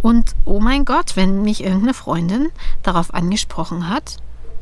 [0.00, 2.50] Und oh mein Gott, wenn mich irgendeine Freundin
[2.82, 4.18] darauf angesprochen hat,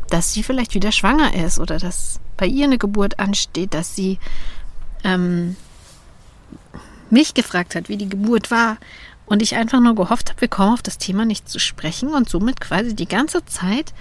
[0.09, 4.19] dass sie vielleicht wieder schwanger ist oder dass bei ihr eine Geburt ansteht, dass sie
[5.05, 5.57] ähm,
[7.11, 8.79] mich gefragt hat, wie die Geburt war
[9.27, 12.29] und ich einfach nur gehofft habe, wir kommen auf das Thema nicht zu sprechen und
[12.29, 13.95] somit quasi die ganze Zeit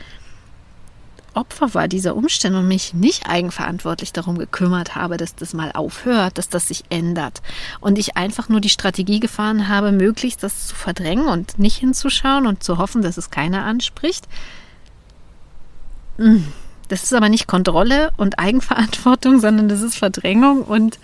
[1.33, 6.37] Opfer war dieser Umstände und mich nicht eigenverantwortlich darum gekümmert habe, dass das mal aufhört,
[6.37, 7.41] dass das sich ändert.
[7.79, 12.47] Und ich einfach nur die Strategie gefahren habe, möglichst das zu verdrängen und nicht hinzuschauen
[12.47, 14.27] und zu hoffen, dass es keiner anspricht.
[16.17, 16.47] hm,
[16.87, 20.99] das ist aber nicht Kontrolle und Eigenverantwortung, sondern das ist Verdrängung und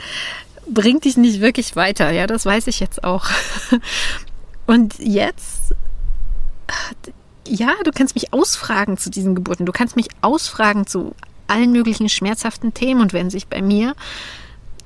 [0.70, 2.12] bringt dich nicht wirklich weiter.
[2.12, 3.26] Ja, das weiß ich jetzt auch.
[4.68, 5.74] Und jetzt,
[7.50, 9.66] ja, du kannst mich ausfragen zu diesen Geburten.
[9.66, 11.16] Du kannst mich ausfragen zu
[11.48, 13.02] allen möglichen schmerzhaften Themen.
[13.02, 13.96] Und wenn sich bei mir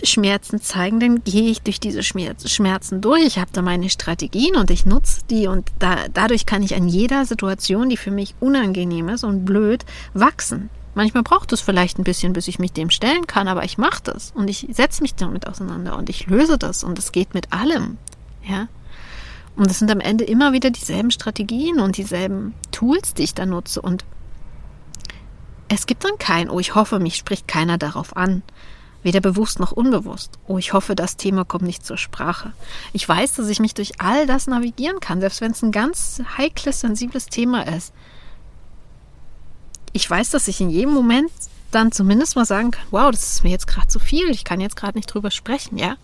[0.03, 3.25] Schmerzen zeigen, dann gehe ich durch diese Schmerzen durch.
[3.25, 6.87] Ich habe da meine Strategien und ich nutze die und da, dadurch kann ich an
[6.87, 10.69] jeder Situation, die für mich unangenehm ist und blöd, wachsen.
[10.93, 14.01] Manchmal braucht es vielleicht ein bisschen, bis ich mich dem stellen kann, aber ich mache
[14.03, 17.53] das und ich setze mich damit auseinander und ich löse das und es geht mit
[17.53, 17.97] allem.
[18.43, 18.67] Ja.
[19.55, 23.45] Und es sind am Ende immer wieder dieselben Strategien und dieselben Tools, die ich da
[23.45, 23.81] nutze.
[23.81, 24.05] Und
[25.67, 28.43] es gibt dann kein, oh, ich hoffe, mich spricht keiner darauf an.
[29.03, 30.37] Weder bewusst noch unbewusst.
[30.47, 32.53] Oh, ich hoffe, das Thema kommt nicht zur Sprache.
[32.93, 36.21] Ich weiß, dass ich mich durch all das navigieren kann, selbst wenn es ein ganz
[36.37, 37.93] heikles, sensibles Thema ist
[39.93, 41.31] ich weiß, dass ich in jedem Moment
[41.71, 44.59] dann zumindest mal sagen kann, wow, das ist mir jetzt gerade zu viel, ich kann
[44.59, 45.95] jetzt gerade nicht drüber sprechen, ja.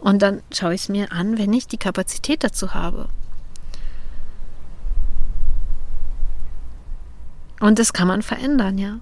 [0.00, 3.08] Und dann schaue ich es mir an, wenn ich die Kapazität dazu habe.
[7.60, 8.98] Und das kann man verändern, ja.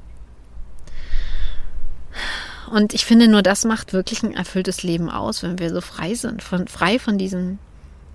[2.71, 6.15] Und ich finde, nur das macht wirklich ein erfülltes Leben aus, wenn wir so frei
[6.15, 7.59] sind, von, frei von diesem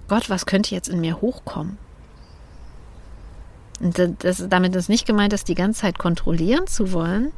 [0.07, 1.77] Gott, was könnte jetzt in mir hochkommen?
[3.79, 7.31] Und das, damit ist nicht gemeint, das die ganze Zeit kontrollieren zu wollen,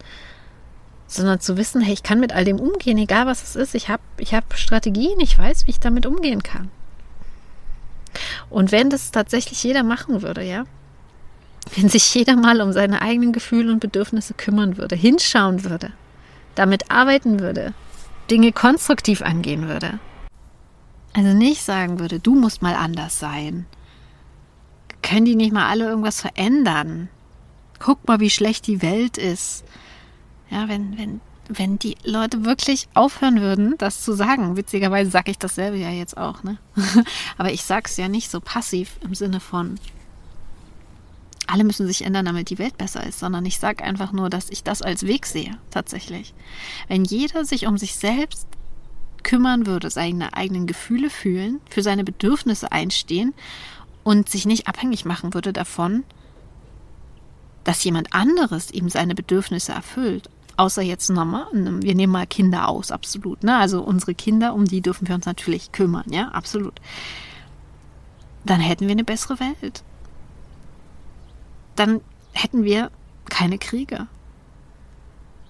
[1.13, 3.76] sondern zu wissen, hey, ich kann mit all dem umgehen, egal was es ist.
[3.76, 6.69] Ich habe ich hab Strategien, ich weiß, wie ich damit umgehen kann.
[8.50, 10.65] Und wenn das tatsächlich jeder machen würde, ja,
[11.76, 15.91] wenn sich jeder mal um seine eigenen Gefühle und Bedürfnisse kümmern würde, hinschauen würde,
[16.56, 17.74] damit arbeiten würde,
[18.30, 20.00] Dinge konstruktiv angehen würde.
[21.13, 23.65] Also nicht sagen würde, du musst mal anders sein
[25.02, 27.10] können die nicht mal alle irgendwas verändern?
[27.80, 29.63] Guck mal, wie schlecht die Welt ist.
[30.51, 35.39] Ja, wenn, wenn, wenn die Leute wirklich aufhören würden, das zu sagen, witzigerweise sage ich
[35.39, 36.57] dasselbe ja jetzt auch, ne?
[37.37, 39.79] Aber ich sage es ja nicht so passiv im Sinne von,
[41.47, 44.49] alle müssen sich ändern, damit die Welt besser ist, sondern ich sage einfach nur, dass
[44.49, 46.33] ich das als Weg sehe, tatsächlich.
[46.87, 48.47] Wenn jeder sich um sich selbst
[49.23, 53.33] kümmern würde, seine eigenen Gefühle fühlen, für seine Bedürfnisse einstehen
[54.03, 56.03] und sich nicht abhängig machen würde davon,
[57.63, 60.29] dass jemand anderes ihm seine Bedürfnisse erfüllt.
[60.62, 63.43] Außer jetzt nochmal, wir nehmen mal Kinder aus, absolut.
[63.43, 63.58] Ne?
[63.58, 66.80] Also unsere Kinder, um die dürfen wir uns natürlich kümmern, ja, absolut.
[68.45, 69.84] Dann hätten wir eine bessere Welt.
[71.76, 72.00] Dann
[72.34, 72.91] hätten wir
[73.26, 74.06] keine Kriege.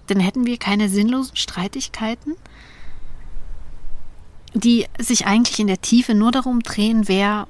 [0.07, 2.37] Dann hätten wir keine sinnlosen Streitigkeiten,
[4.53, 7.49] die sich eigentlich in der Tiefe nur darum drehen, wer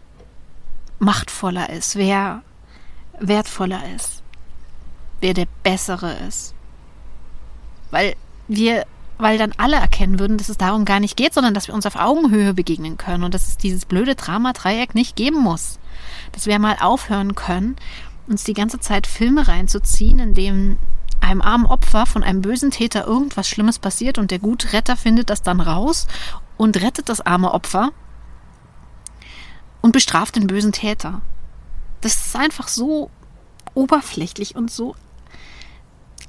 [0.97, 2.41] machtvoller ist, wer
[3.19, 4.23] wertvoller ist,
[5.19, 6.55] wer der Bessere ist.
[7.91, 8.15] Weil
[8.47, 8.85] wir,
[9.17, 11.85] weil dann alle erkennen würden, dass es darum gar nicht geht, sondern dass wir uns
[11.85, 15.79] auf Augenhöhe begegnen können und dass es dieses blöde Drama-Dreieck nicht geben muss.
[16.31, 17.75] Dass wir mal aufhören können,
[18.27, 20.79] uns die ganze Zeit Filme reinzuziehen, in denen
[21.19, 25.29] einem armen Opfer von einem bösen Täter irgendwas Schlimmes passiert und der gute Retter findet
[25.29, 26.07] das dann raus
[26.57, 27.91] und rettet das arme Opfer
[29.81, 31.21] und bestraft den bösen Täter.
[32.01, 33.11] Das ist einfach so
[33.73, 34.95] oberflächlich und so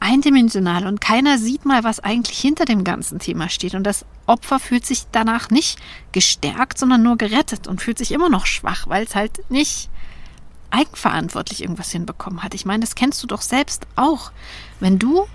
[0.03, 3.75] eindimensional und keiner sieht mal, was eigentlich hinter dem ganzen Thema steht.
[3.75, 5.79] Und das Opfer fühlt sich danach nicht
[6.11, 9.89] gestärkt, sondern nur gerettet und fühlt sich immer noch schwach, weil es halt nicht
[10.71, 12.55] eigenverantwortlich irgendwas hinbekommen hat.
[12.55, 14.33] Ich meine, das kennst du doch selbst auch.
[14.81, 15.27] Wenn du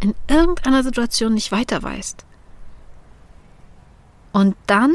[0.00, 2.24] in irgendeiner Situation nicht weiter weißt
[4.32, 4.94] und dann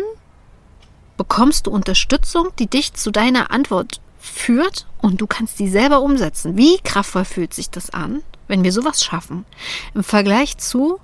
[1.15, 6.57] bekommst du Unterstützung, die dich zu deiner Antwort führt und du kannst die selber umsetzen.
[6.57, 9.45] Wie kraftvoll fühlt sich das an, wenn wir sowas schaffen?
[9.93, 10.99] Im Vergleich zu,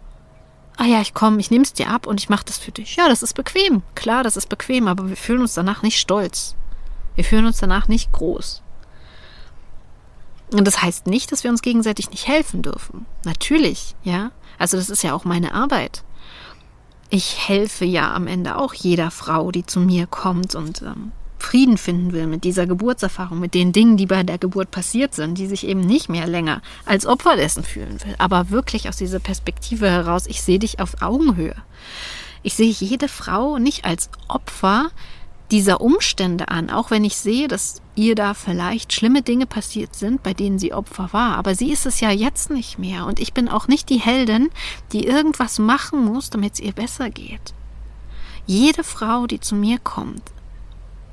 [0.76, 2.98] ah ja, ich komme, ich nehme es dir ab und ich mache das für dich.
[2.98, 3.82] Ja, das ist bequem.
[3.96, 6.56] Klar, das ist bequem, aber wir fühlen uns danach nicht stolz.
[7.16, 8.62] Wir fühlen uns danach nicht groß.
[10.52, 13.06] Und das heißt nicht, dass wir uns gegenseitig nicht helfen dürfen.
[13.24, 14.32] Natürlich, ja.
[14.60, 16.04] Also das ist ja auch meine Arbeit
[17.10, 21.12] ich helfe ja am Ende auch jeder Frau, die zu mir kommt und ähm,
[21.46, 25.38] Frieden finden will mit dieser Geburtserfahrung, mit den Dingen, die bei der Geburt passiert sind,
[25.38, 29.20] die sich eben nicht mehr länger als Opfer dessen fühlen will, aber wirklich aus dieser
[29.20, 31.56] Perspektive heraus, ich sehe dich auf Augenhöhe.
[32.42, 34.90] Ich sehe jede Frau nicht als Opfer,
[35.52, 40.24] dieser Umstände an, auch wenn ich sehe, dass ihr da vielleicht schlimme Dinge passiert sind,
[40.24, 41.38] bei denen sie Opfer war.
[41.38, 43.06] Aber sie ist es ja jetzt nicht mehr.
[43.06, 44.50] Und ich bin auch nicht die Heldin,
[44.92, 47.54] die irgendwas machen muss, damit es ihr besser geht.
[48.48, 50.24] Jede Frau, die zu mir kommt,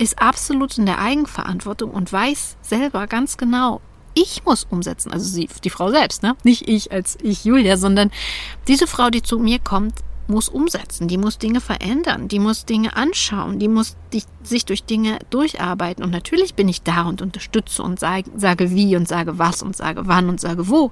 [0.02, 3.80] ist absolut in der Eigenverantwortung und weiß selber ganz genau,
[4.14, 5.12] ich muss umsetzen.
[5.12, 6.36] Also sie, die Frau selbst, ne?
[6.42, 8.10] Nicht ich als ich Julia, sondern
[8.68, 9.94] diese Frau, die zu mir kommt,
[10.28, 14.84] muss umsetzen, die muss Dinge verändern, die muss Dinge anschauen, die muss die, sich durch
[14.84, 16.04] Dinge durcharbeiten.
[16.04, 19.76] Und natürlich bin ich da und unterstütze und sage, sage wie und sage was und
[19.76, 20.90] sage wann und sage wo.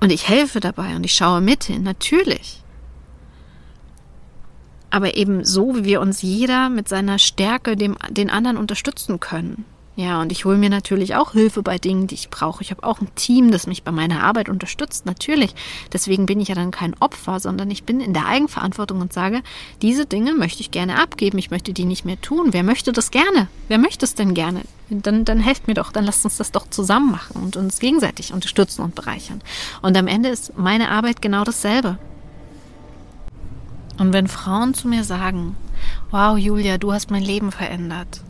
[0.00, 2.61] Und ich helfe dabei und ich schaue mit hin, natürlich.
[4.92, 9.64] Aber eben so, wie wir uns jeder mit seiner Stärke dem, den anderen unterstützen können.
[9.96, 12.62] Ja, und ich hole mir natürlich auch Hilfe bei Dingen, die ich brauche.
[12.62, 15.54] Ich habe auch ein Team, das mich bei meiner Arbeit unterstützt, natürlich.
[15.92, 19.42] Deswegen bin ich ja dann kein Opfer, sondern ich bin in der Eigenverantwortung und sage,
[19.80, 22.48] diese Dinge möchte ich gerne abgeben, ich möchte die nicht mehr tun.
[22.52, 23.48] Wer möchte das gerne?
[23.68, 24.62] Wer möchte es denn gerne?
[24.90, 28.34] Dann, dann helft mir doch, dann lasst uns das doch zusammen machen und uns gegenseitig
[28.34, 29.42] unterstützen und bereichern.
[29.80, 31.98] Und am Ende ist meine Arbeit genau dasselbe.
[34.02, 35.54] Und wenn Frauen zu mir sagen,
[36.10, 38.20] wow, Julia, du hast mein Leben verändert,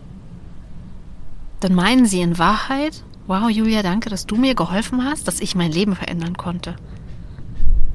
[1.61, 5.55] dann meinen sie in Wahrheit, wow, Julia, danke, dass du mir geholfen hast, dass ich
[5.55, 6.77] mein Leben verändern konnte.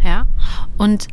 [0.03, 0.25] Ja?
[0.79, 1.07] Und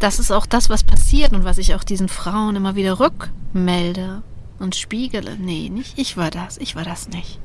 [0.00, 4.24] das ist auch das, was passiert und was ich auch diesen Frauen immer wieder rückmelde
[4.58, 5.36] und spiegele.
[5.38, 7.38] Nee, nicht ich war das, ich war das nicht.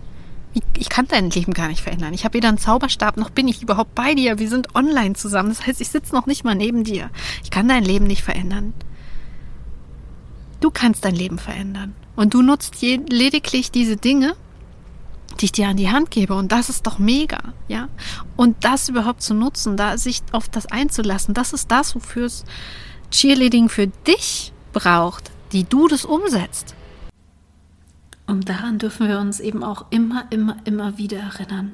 [0.78, 2.14] Ich, kann dein Leben gar nicht verändern.
[2.14, 4.40] Ich habe weder einen Zauberstab noch bin ich überhaupt bei dir.
[4.40, 5.50] Wir sind online zusammen.
[5.50, 7.10] Das heißt, ich sitze noch nicht mal neben dir.
[7.44, 8.74] Ich kann dein Leben nicht verändern.
[10.62, 11.94] Du kannst dein Leben verändern.
[12.16, 14.36] Und du nutzt lediglich diese Dinge,
[15.40, 16.34] die ich dir an die Hand gebe.
[16.36, 17.90] Und das ist doch mega, ja.
[18.36, 22.46] Und das überhaupt zu nutzen, da sich auf das einzulassen, das ist das, wofür es
[23.12, 26.75] Cheerleading für dich braucht, die du das umsetzt.
[28.28, 31.74] Und daran dürfen wir uns eben auch immer, immer, immer wieder erinnern,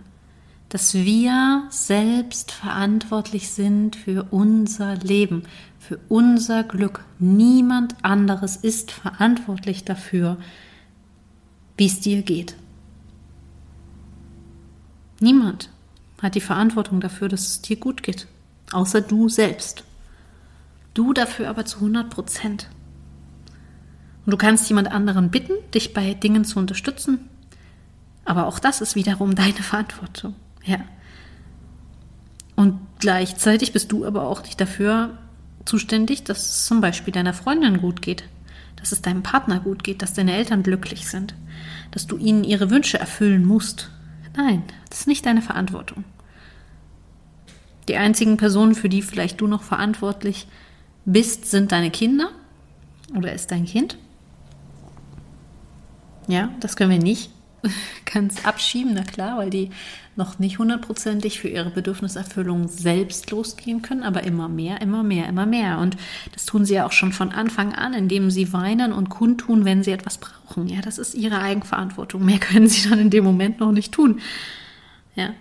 [0.69, 5.43] dass wir selbst verantwortlich sind für unser Leben,
[5.79, 7.03] für unser Glück.
[7.19, 10.37] Niemand anderes ist verantwortlich dafür,
[11.77, 12.55] wie es dir geht.
[15.19, 15.69] Niemand
[16.21, 18.27] hat die Verantwortung dafür, dass es dir gut geht,
[18.71, 19.83] außer du selbst.
[20.93, 22.67] Du dafür aber zu 100 Prozent.
[24.25, 27.29] Und du kannst jemand anderen bitten, dich bei Dingen zu unterstützen,
[28.23, 30.35] aber auch das ist wiederum deine Verantwortung.
[30.63, 30.79] Ja.
[32.55, 35.17] Und gleichzeitig bist du aber auch nicht dafür
[35.65, 38.23] zuständig, dass es zum Beispiel deiner Freundin gut geht,
[38.75, 41.33] dass es deinem Partner gut geht, dass deine Eltern glücklich sind,
[41.91, 43.89] dass du ihnen ihre Wünsche erfüllen musst.
[44.35, 46.03] Nein, das ist nicht deine Verantwortung.
[47.87, 50.47] Die einzigen Personen, für die vielleicht du noch verantwortlich
[51.05, 52.29] bist, sind deine Kinder
[53.15, 53.97] oder ist dein Kind.
[56.27, 57.31] Ja, das können wir nicht
[58.11, 59.69] ganz abschieben, na klar, weil die
[60.15, 65.45] noch nicht hundertprozentig für ihre Bedürfniserfüllung selbst losgehen können, aber immer mehr, immer mehr, immer
[65.45, 65.79] mehr.
[65.79, 65.95] Und
[66.33, 69.83] das tun sie ja auch schon von Anfang an, indem sie weinen und kundtun, wenn
[69.83, 70.67] sie etwas brauchen.
[70.67, 72.25] Ja, das ist ihre Eigenverantwortung.
[72.25, 74.19] Mehr können sie dann in dem Moment noch nicht tun.
[75.15, 75.33] Ja.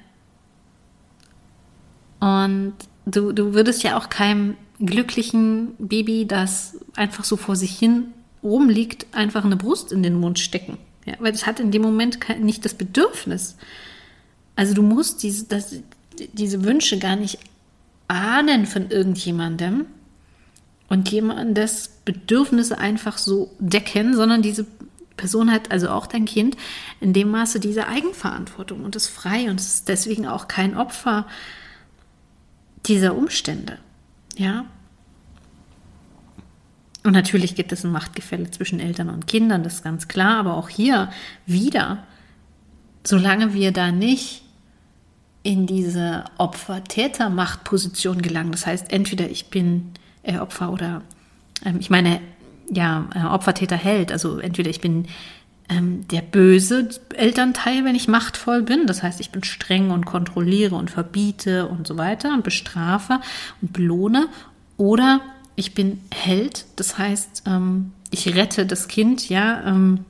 [2.20, 2.74] Und
[3.06, 8.12] du, du würdest ja auch keinem glücklichen Baby, das einfach so vor sich hin
[8.42, 10.78] oben liegt, einfach eine Brust in den Mund stecken.
[11.06, 13.56] Ja, weil es hat in dem Moment nicht das Bedürfnis.
[14.56, 15.76] Also du musst diese, das,
[16.32, 17.38] diese Wünsche gar nicht
[18.08, 19.86] ahnen von irgendjemandem
[20.88, 24.66] und jemandes Bedürfnisse einfach so decken, sondern diese
[25.16, 26.56] Person hat, also auch dein Kind,
[27.00, 31.26] in dem Maße diese Eigenverantwortung und ist frei und ist deswegen auch kein Opfer
[32.86, 33.78] dieser Umstände.
[34.36, 34.64] Ja,
[37.02, 40.56] und natürlich gibt es ein Machtgefälle zwischen Eltern und Kindern, das ist ganz klar, aber
[40.56, 41.10] auch hier
[41.46, 42.04] wieder,
[43.04, 44.42] solange wir da nicht
[45.42, 51.02] in diese Opfer-Täter-Machtposition gelangen, das heißt, entweder ich bin äh, Opfer oder,
[51.64, 52.20] ähm, ich meine,
[52.70, 55.06] ja, äh, Opfer-Täter-Held, also entweder ich bin
[55.70, 60.74] ähm, der böse Elternteil, wenn ich machtvoll bin, das heißt, ich bin streng und kontrolliere
[60.74, 63.20] und verbiete und so weiter und bestrafe
[63.62, 64.28] und belohne,
[64.76, 65.20] oder
[65.60, 70.04] ich bin Held, das heißt, ähm, ich rette das Kind, ja, ähm,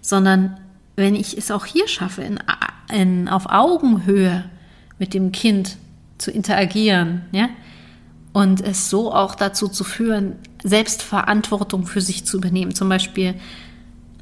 [0.00, 0.60] sondern
[0.96, 2.38] wenn ich es auch hier schaffe, in,
[2.92, 4.44] in, auf Augenhöhe
[4.98, 5.78] mit dem Kind
[6.18, 7.48] zu interagieren, ja,
[8.34, 12.74] und es so auch dazu zu führen, Selbstverantwortung für sich zu übernehmen.
[12.74, 13.34] Zum Beispiel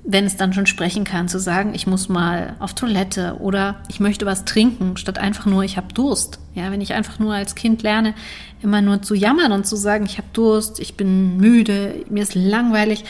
[0.04, 4.00] wenn es dann schon sprechen kann, zu sagen, ich muss mal auf Toilette oder ich
[4.00, 6.38] möchte was trinken, statt einfach nur, ich habe Durst.
[6.54, 8.14] Ja, wenn ich einfach nur als Kind lerne,
[8.62, 12.34] immer nur zu jammern und zu sagen, ich habe Durst, ich bin müde, mir ist
[12.34, 13.04] langweilig,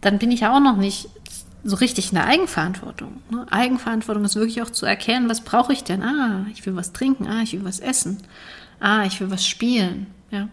[0.00, 1.08] dann bin ich ja auch noch nicht
[1.64, 3.20] so richtig in der Eigenverantwortung.
[3.30, 3.46] Ne?
[3.50, 6.02] Eigenverantwortung ist wirklich auch zu erkennen, was brauche ich denn?
[6.02, 8.18] Ah, ich will was trinken, ah, ich will was essen,
[8.78, 10.06] ah, ich will was spielen.
[10.30, 10.48] Ja.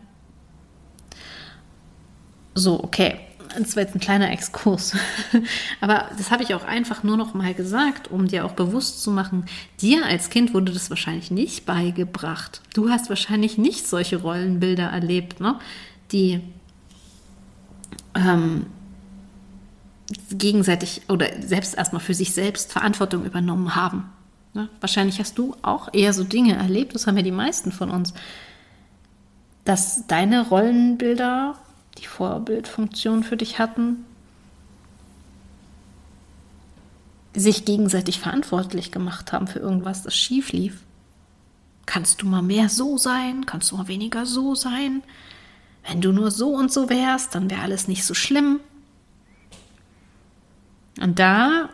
[2.55, 3.19] So, okay.
[3.57, 4.95] Das war jetzt ein kleiner Exkurs.
[5.81, 9.11] Aber das habe ich auch einfach nur noch mal gesagt, um dir auch bewusst zu
[9.11, 9.45] machen,
[9.81, 12.61] dir als Kind wurde das wahrscheinlich nicht beigebracht.
[12.73, 15.59] Du hast wahrscheinlich nicht solche Rollenbilder erlebt, ne?
[16.11, 16.41] die
[18.15, 18.65] ähm,
[20.31, 24.11] gegenseitig oder selbst erstmal für sich selbst Verantwortung übernommen haben.
[24.53, 24.69] Ne?
[24.79, 28.13] Wahrscheinlich hast du auch eher so Dinge erlebt, das haben ja die meisten von uns,
[29.65, 31.55] dass deine Rollenbilder
[31.97, 34.05] die Vorbildfunktion für dich hatten,
[37.35, 40.81] sich gegenseitig verantwortlich gemacht haben für irgendwas, das schief lief.
[41.85, 43.45] Kannst du mal mehr so sein?
[43.45, 45.03] Kannst du mal weniger so sein?
[45.87, 48.59] Wenn du nur so und so wärst, dann wäre alles nicht so schlimm.
[51.01, 51.69] Und da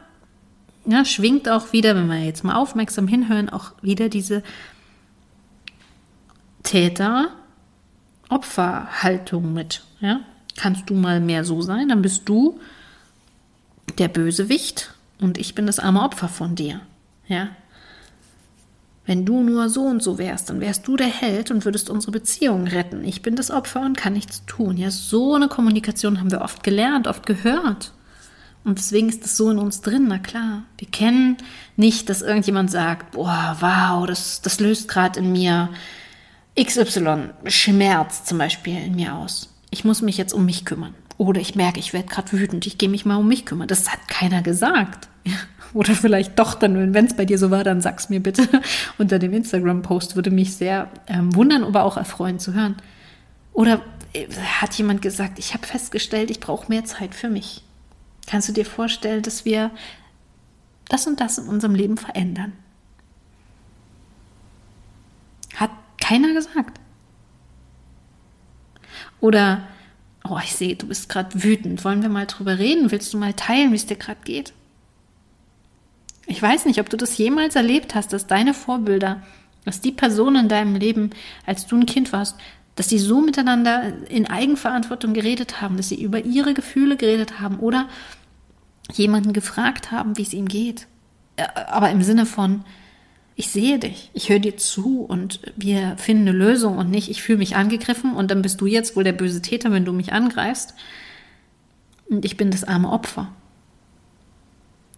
[0.85, 4.41] ja, schwingt auch wieder, wenn wir jetzt mal aufmerksam hinhören, auch wieder diese
[8.29, 9.83] Täter-Opferhaltung mit.
[9.99, 10.21] Ja?
[10.57, 12.59] Kannst du mal mehr so sein, dann bist du
[13.97, 16.81] der Bösewicht und ich bin das arme Opfer von dir.
[17.27, 17.49] Ja?
[19.05, 22.11] Wenn du nur so und so wärst, dann wärst du der Held und würdest unsere
[22.11, 23.03] Beziehung retten.
[23.03, 24.77] Ich bin das Opfer und kann nichts tun.
[24.77, 27.93] Ja, so eine Kommunikation haben wir oft gelernt, oft gehört.
[28.63, 30.63] Und deswegen ist das so in uns drin, na klar.
[30.77, 31.37] Wir kennen
[31.75, 35.69] nicht, dass irgendjemand sagt, boah, wow, das, das löst gerade in mir
[36.59, 39.53] XY, Schmerz zum Beispiel in mir aus.
[39.69, 40.93] Ich muss mich jetzt um mich kümmern.
[41.17, 43.67] Oder ich merke, ich werde gerade wütend, ich gehe mich mal um mich kümmern.
[43.67, 45.07] Das hat keiner gesagt.
[45.73, 48.47] Oder vielleicht doch dann, wenn es bei dir so war, dann sag's mir bitte
[48.97, 50.15] unter dem Instagram-Post.
[50.15, 52.75] Würde mich sehr ähm, wundern, aber auch erfreuen zu hören.
[53.53, 53.81] Oder
[54.13, 54.27] äh,
[54.61, 57.63] hat jemand gesagt, ich habe festgestellt, ich brauche mehr Zeit für mich.
[58.27, 59.71] Kannst du dir vorstellen, dass wir
[60.87, 62.53] das und das in unserem Leben verändern?
[65.55, 65.71] Hat
[66.09, 66.79] keiner gesagt.
[69.21, 69.67] Oder,
[70.27, 71.85] oh, ich sehe, du bist gerade wütend.
[71.85, 72.89] Wollen wir mal drüber reden?
[72.89, 74.53] Willst du mal teilen, wie es dir gerade geht?
[76.25, 79.21] Ich weiß nicht, ob du das jemals erlebt hast, dass deine Vorbilder,
[79.65, 81.11] dass die Personen in deinem Leben,
[81.45, 82.37] als du ein Kind warst,
[82.75, 87.59] dass sie so miteinander in Eigenverantwortung geredet haben, dass sie über ihre Gefühle geredet haben
[87.59, 87.87] oder
[88.93, 90.87] jemanden gefragt haben, wie es ihm geht.
[91.35, 92.63] Äh, aber im Sinne von,
[93.39, 97.23] ich sehe dich, ich höre dir zu und wir finden eine Lösung und nicht, ich
[97.23, 100.11] fühle mich angegriffen und dann bist du jetzt wohl der böse Täter, wenn du mich
[100.11, 100.73] angreifst.
[102.09, 103.31] Und ich bin das arme Opfer.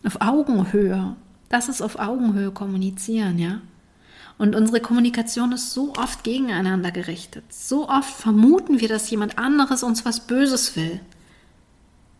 [0.03, 1.15] Auf Augenhöhe.
[1.49, 3.61] Das ist auf Augenhöhe kommunizieren, ja.
[4.39, 7.43] Und unsere Kommunikation ist so oft gegeneinander gerichtet.
[7.49, 10.99] So oft vermuten wir, dass jemand anderes uns was Böses will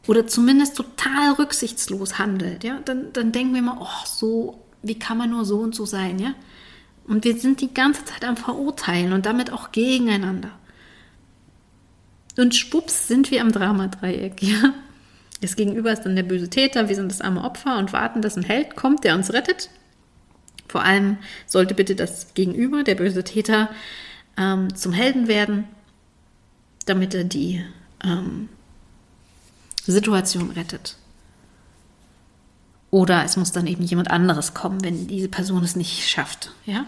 [0.08, 5.18] oder zumindest total rücksichtslos handelt, ja, dann, dann denken wir mal, oh, so, wie kann
[5.18, 6.34] man nur so und so sein, ja?
[7.08, 10.52] Und wir sind die ganze Zeit am Verurteilen und damit auch gegeneinander.
[12.38, 14.74] Und schwupps sind wir am Dramadreieck, ja?
[15.42, 18.38] Das Gegenüber ist dann der böse Täter, wir sind das arme Opfer und warten, dass
[18.38, 19.70] ein Held kommt, der uns rettet.
[20.68, 21.18] Vor allem
[21.48, 23.70] sollte bitte das Gegenüber, der böse Täter,
[24.38, 25.66] ähm, zum Helden werden,
[26.86, 27.66] damit er die
[28.04, 28.50] ähm,
[29.86, 30.96] Situation rettet.
[32.92, 36.52] Oder es muss dann eben jemand anderes kommen, wenn diese Person es nicht schafft.
[36.66, 36.86] Ja?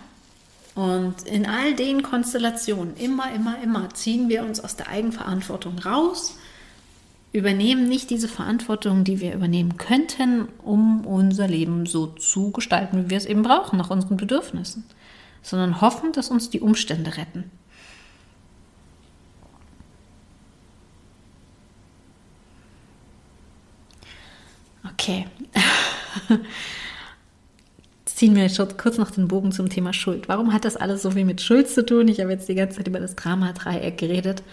[0.75, 6.35] Und in all den Konstellationen, immer, immer, immer, ziehen wir uns aus der Eigenverantwortung raus,
[7.31, 13.09] übernehmen nicht diese Verantwortung, die wir übernehmen könnten, um unser Leben so zu gestalten, wie
[13.09, 14.83] wir es eben brauchen, nach unseren Bedürfnissen,
[15.41, 17.49] sondern hoffen, dass uns die Umstände retten.
[24.91, 25.27] Okay.
[26.29, 30.27] Jetzt ziehen wir schon kurz noch den Bogen zum Thema Schuld.
[30.27, 32.07] Warum hat das alles so viel mit Schuld zu tun?
[32.07, 34.43] Ich habe jetzt die ganze Zeit über das Drama-Dreieck geredet.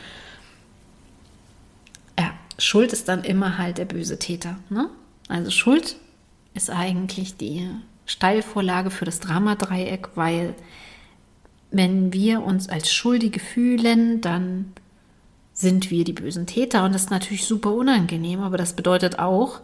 [2.18, 4.57] Ja, Schuld ist dann immer halt der böse Täter.
[4.68, 4.89] Ne?
[5.29, 5.97] Also Schuld
[6.55, 7.68] ist eigentlich die
[8.07, 10.55] Steilvorlage für das Drama-Dreieck, weil
[11.71, 14.73] wenn wir uns als Schuldige fühlen, dann
[15.53, 19.61] sind wir die bösen Täter und das ist natürlich super unangenehm, aber das bedeutet auch,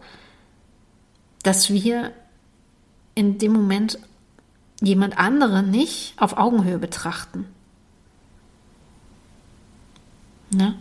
[1.46, 2.12] dass wir
[3.14, 4.00] in dem Moment
[4.80, 7.46] jemand anderen nicht auf Augenhöhe betrachten.
[10.50, 10.74] Ne?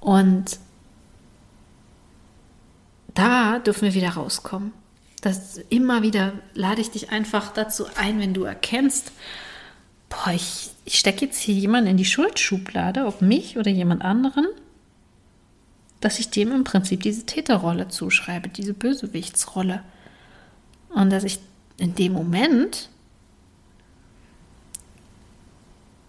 [0.00, 0.58] Und
[3.12, 4.72] da dürfen wir wieder rauskommen.
[5.20, 9.12] Das immer wieder lade ich dich einfach dazu ein, wenn du erkennst,
[10.08, 14.46] boah, ich, ich stecke jetzt hier jemanden in die Schuldschublade, ob mich oder jemand anderen
[16.00, 19.82] dass ich dem im Prinzip diese Täterrolle zuschreibe, diese Bösewichtsrolle.
[20.88, 21.38] Und dass ich
[21.76, 22.88] in dem Moment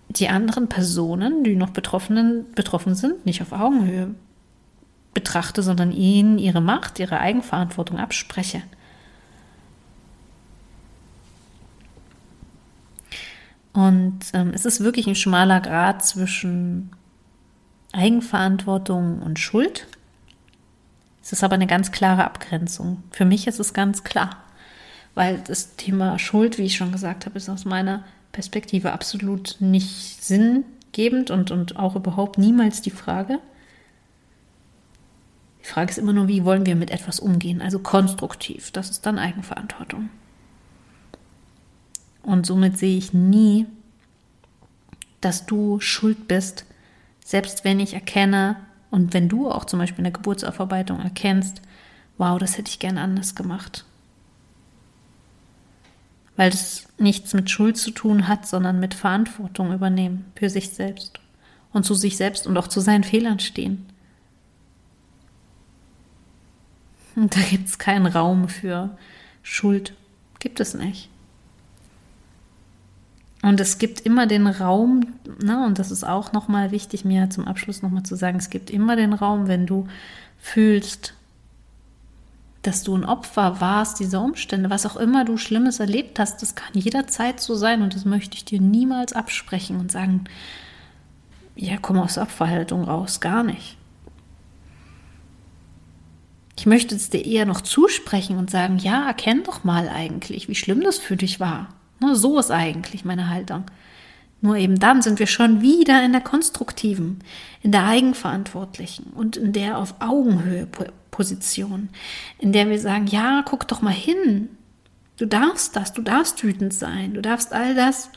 [0.10, 4.14] die anderen Personen, die noch Betroffenen, betroffen sind, nicht auf Augenhöhe
[5.14, 8.62] betrachte, sondern ihnen ihre Macht, ihre Eigenverantwortung abspreche.
[13.74, 16.92] Und ähm, es ist wirklich ein schmaler Grad zwischen
[17.92, 19.88] Eigenverantwortung und Schuld.
[21.24, 23.04] Es ist aber eine ganz klare Abgrenzung.
[23.12, 24.38] Für mich ist es ganz klar,
[25.14, 30.24] weil das Thema Schuld, wie ich schon gesagt habe, ist aus meiner Perspektive absolut nicht
[30.24, 33.40] sinngebend und, und auch überhaupt niemals die Frage.
[35.62, 37.62] Die Frage ist immer nur, wie wollen wir mit etwas umgehen?
[37.62, 38.72] Also konstruktiv.
[38.72, 40.10] Das ist dann Eigenverantwortung.
[42.24, 43.68] Und somit sehe ich nie,
[45.22, 46.66] dass du schuld bist,
[47.24, 48.58] selbst wenn ich erkenne
[48.90, 51.62] und wenn du auch zum Beispiel in der Geburtsaufarbeitung erkennst,
[52.18, 53.86] wow, das hätte ich gern anders gemacht.
[56.36, 61.20] Weil das nichts mit Schuld zu tun hat, sondern mit Verantwortung übernehmen für sich selbst
[61.74, 63.86] und zu sich selbst und auch zu seinen Fehlern stehen.
[67.16, 68.98] Und da gibt es keinen Raum für
[69.44, 69.94] Schuld.
[70.40, 71.11] Gibt es nicht.
[73.42, 75.08] Und es gibt immer den Raum,
[75.44, 78.70] ne, und das ist auch nochmal wichtig, mir zum Abschluss nochmal zu sagen, es gibt
[78.70, 79.88] immer den Raum, wenn du
[80.40, 81.16] fühlst,
[82.62, 86.54] dass du ein Opfer warst dieser Umstände, was auch immer du Schlimmes erlebt hast, das
[86.54, 90.26] kann jederzeit so sein und das möchte ich dir niemals absprechen und sagen,
[91.56, 93.78] ja, komm aus Opferhaltung raus, gar nicht.
[96.58, 100.54] Ich möchte es dir eher noch zusprechen und sagen, ja, erkenn doch mal eigentlich, wie
[100.54, 101.70] schlimm das für dich war.
[102.02, 103.66] Ne, so ist eigentlich meine Haltung.
[104.42, 107.20] Nur eben dann sind wir schon wieder in der konstruktiven,
[107.62, 110.68] in der eigenverantwortlichen und in der auf Augenhöhe
[111.12, 111.90] Position,
[112.40, 114.50] in der wir sagen, ja, guck doch mal hin.
[115.18, 118.10] Du darfst das, du darfst wütend sein, du darfst all das.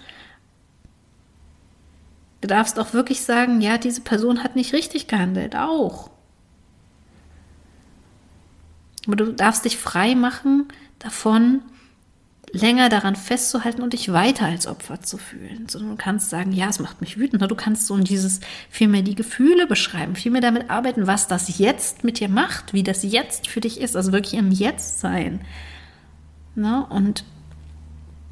[2.41, 6.11] Du darfst auch wirklich sagen, ja, diese Person hat nicht richtig gehandelt, auch.
[9.07, 10.69] Aber du darfst dich frei machen
[10.99, 11.61] davon,
[12.55, 15.69] länger daran festzuhalten und dich weiter als Opfer zu fühlen.
[15.69, 17.43] Sondern du kannst sagen, ja, es macht mich wütend.
[17.43, 18.41] Du kannst so dieses
[18.71, 23.03] vielmehr die Gefühle beschreiben, vielmehr damit arbeiten, was das jetzt mit dir macht, wie das
[23.03, 25.41] jetzt für dich ist, also wirklich im Jetzt sein.
[26.55, 26.87] Ne?
[26.89, 27.25] Und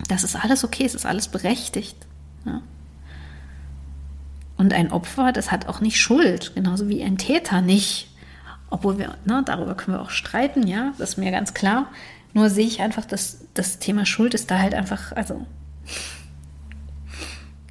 [0.08, 1.96] das ist alles okay, es ist alles berechtigt.
[2.44, 2.62] Ne?
[4.56, 8.08] Und ein Opfer, das hat auch nicht Schuld, genauso wie ein Täter nicht.
[8.70, 11.88] Obwohl wir, ne, darüber können wir auch streiten, ja, das ist mir ganz klar.
[12.34, 15.46] Nur sehe ich einfach, dass das Thema Schuld ist da halt einfach, also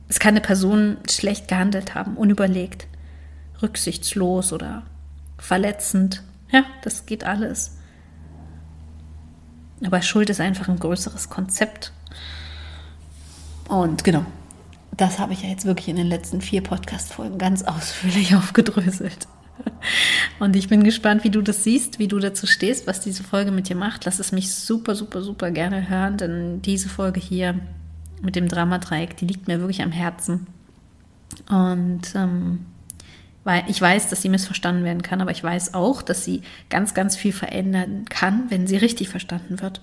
[0.08, 2.88] es kann eine Person schlecht gehandelt haben, unüberlegt,
[3.62, 4.84] rücksichtslos oder
[5.38, 6.24] verletzend.
[6.52, 7.78] Ja, das geht alles.
[9.84, 11.92] Aber Schuld ist einfach ein größeres Konzept.
[13.68, 14.26] Und genau,
[14.92, 19.28] das habe ich ja jetzt wirklich in den letzten vier Podcast-Folgen ganz ausführlich aufgedröselt.
[20.40, 23.52] Und ich bin gespannt, wie du das siehst, wie du dazu stehst, was diese Folge
[23.52, 24.06] mit dir macht.
[24.06, 27.60] Lass es mich super, super, super gerne hören, denn diese Folge hier
[28.22, 30.48] mit dem Dramadreieck, die liegt mir wirklich am Herzen.
[31.50, 32.66] Und ähm,
[33.44, 36.94] weil ich weiß, dass sie missverstanden werden kann, aber ich weiß auch, dass sie ganz,
[36.94, 39.82] ganz viel verändern kann, wenn sie richtig verstanden wird.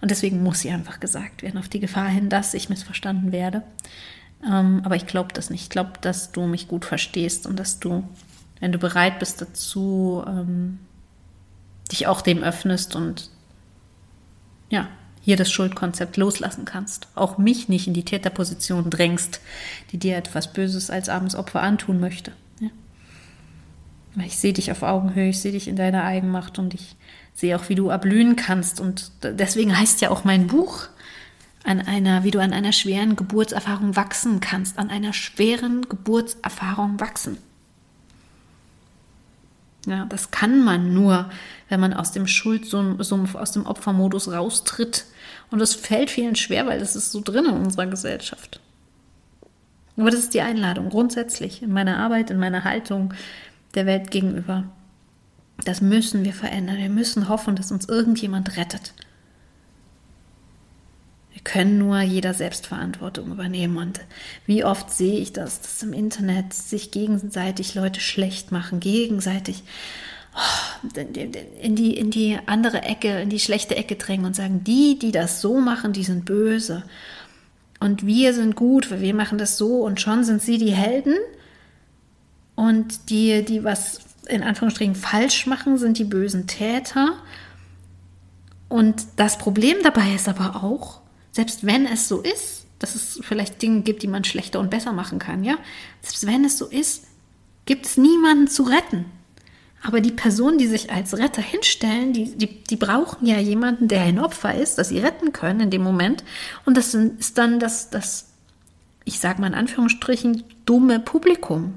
[0.00, 3.62] Und deswegen muss sie einfach gesagt werden, auf die Gefahr hin, dass ich missverstanden werde.
[4.44, 5.62] Ähm, aber ich glaube das nicht.
[5.62, 8.04] Ich glaube, dass du mich gut verstehst und dass du
[8.60, 10.78] wenn du bereit bist dazu, ähm,
[11.90, 13.30] dich auch dem öffnest und
[14.70, 14.88] ja,
[15.20, 17.08] hier das Schuldkonzept loslassen kannst.
[17.14, 19.40] Auch mich nicht in die Täterposition drängst,
[19.92, 22.32] die dir etwas Böses als Abendsopfer antun möchte.
[22.60, 22.70] Ja?
[24.24, 26.96] Ich sehe dich auf Augenhöhe, ich sehe dich in deiner Eigenmacht und ich
[27.34, 28.80] sehe auch, wie du erblühen kannst.
[28.80, 30.88] Und deswegen heißt ja auch mein Buch
[31.64, 37.38] an einer, wie du an einer schweren Geburtserfahrung wachsen kannst, an einer schweren Geburtserfahrung wachsen.
[39.88, 41.30] Ja, das kann man nur,
[41.70, 45.06] wenn man aus dem Schuldsumpf, aus dem Opfermodus raustritt.
[45.50, 48.60] Und das fällt vielen schwer, weil das ist so drin in unserer Gesellschaft.
[49.96, 53.14] Aber das ist die Einladung grundsätzlich in meiner Arbeit, in meiner Haltung
[53.74, 54.64] der Welt gegenüber.
[55.64, 56.76] Das müssen wir verändern.
[56.76, 58.92] Wir müssen hoffen, dass uns irgendjemand rettet.
[61.38, 63.76] Wir können nur jeder Selbstverantwortung übernehmen.
[63.76, 64.00] Und
[64.46, 69.62] wie oft sehe ich das, dass im Internet sich gegenseitig Leute schlecht machen, gegenseitig
[70.34, 70.90] oh,
[71.62, 75.12] in die, in die andere Ecke, in die schlechte Ecke drängen und sagen, die, die
[75.12, 76.82] das so machen, die sind böse.
[77.78, 81.14] Und wir sind gut, weil wir machen das so und schon sind sie die Helden.
[82.56, 87.12] Und die, die was in Anführungsstrichen falsch machen, sind die bösen Täter.
[88.68, 91.00] Und das Problem dabei ist aber auch,
[91.32, 94.92] selbst wenn es so ist, dass es vielleicht Dinge gibt, die man schlechter und besser
[94.92, 95.56] machen kann, ja,
[96.00, 97.04] selbst wenn es so ist,
[97.66, 99.06] gibt es niemanden zu retten.
[99.82, 104.02] Aber die Personen, die sich als Retter hinstellen, die, die, die brauchen ja jemanden, der
[104.02, 106.24] ein Opfer ist, das sie retten können in dem Moment.
[106.64, 108.28] Und das ist dann das, das
[109.08, 111.74] ich sage mal in Anführungsstrichen, dumme Publikum.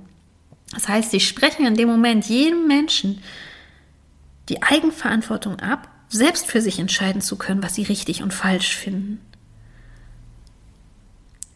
[0.74, 3.22] Das heißt, sie sprechen in dem Moment jedem Menschen
[4.50, 9.22] die Eigenverantwortung ab, selbst für sich entscheiden zu können, was sie richtig und falsch finden.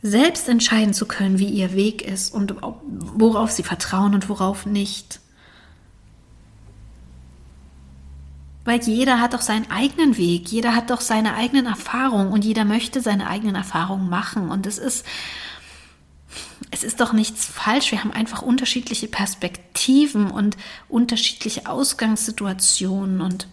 [0.08, 5.20] Selbst entscheiden zu können, wie ihr Weg ist und worauf sie vertrauen und worauf nicht.
[8.66, 12.66] Weil jeder hat doch seinen eigenen Weg, jeder hat doch seine eigenen Erfahrungen und jeder
[12.66, 14.52] möchte seine eigenen Erfahrungen machen.
[14.52, 15.08] Und es ist,
[16.70, 17.92] es ist doch nichts falsch.
[17.92, 20.56] Wir haben einfach unterschiedliche Perspektiven und
[20.88, 23.48] unterschiedliche Ausgangssituationen und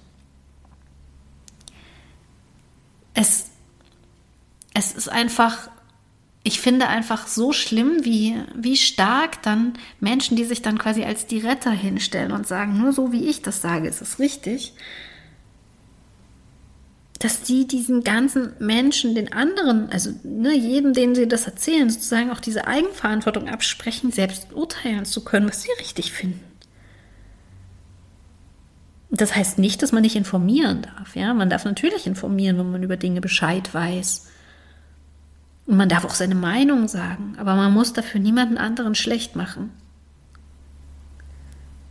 [3.14, 3.46] es,
[4.74, 5.70] es ist einfach,
[6.44, 11.26] ich finde einfach so schlimm, wie, wie stark dann Menschen, die sich dann quasi als
[11.26, 14.74] die Retter hinstellen und sagen, nur so wie ich das sage, ist es richtig,
[17.20, 22.32] dass die diesen ganzen Menschen, den anderen, also ne, jedem, denen sie das erzählen, sozusagen
[22.32, 26.40] auch diese Eigenverantwortung absprechen, selbst urteilen zu können, was sie richtig finden.
[29.10, 31.14] Das heißt nicht, dass man nicht informieren darf.
[31.14, 34.26] Ja, man darf natürlich informieren, wenn man über Dinge Bescheid weiß.
[35.66, 39.70] Und man darf auch seine Meinung sagen, aber man muss dafür niemanden anderen schlecht machen.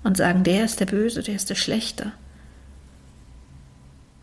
[0.04, 2.12] Und sagen, der ist der Böse, der ist der Schlechte.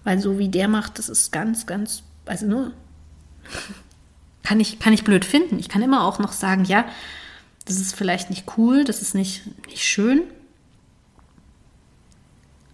[0.05, 2.73] Weil so wie der macht, das ist ganz, ganz, also nur,
[4.43, 5.59] kann ich, kann ich blöd finden.
[5.59, 6.85] Ich kann immer auch noch sagen, ja,
[7.65, 10.23] das ist vielleicht nicht cool, das ist nicht, nicht schön.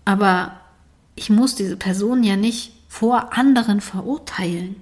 [0.05, 0.61] Aber
[1.15, 4.77] ich muss diese Person ja nicht vor anderen verurteilen.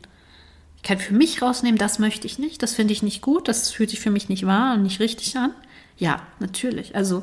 [0.83, 3.71] Ich kann für mich rausnehmen, das möchte ich nicht, das finde ich nicht gut, das
[3.71, 5.53] fühlt sich für mich nicht wahr und nicht richtig an.
[5.97, 6.97] Ja, natürlich.
[6.97, 7.23] Also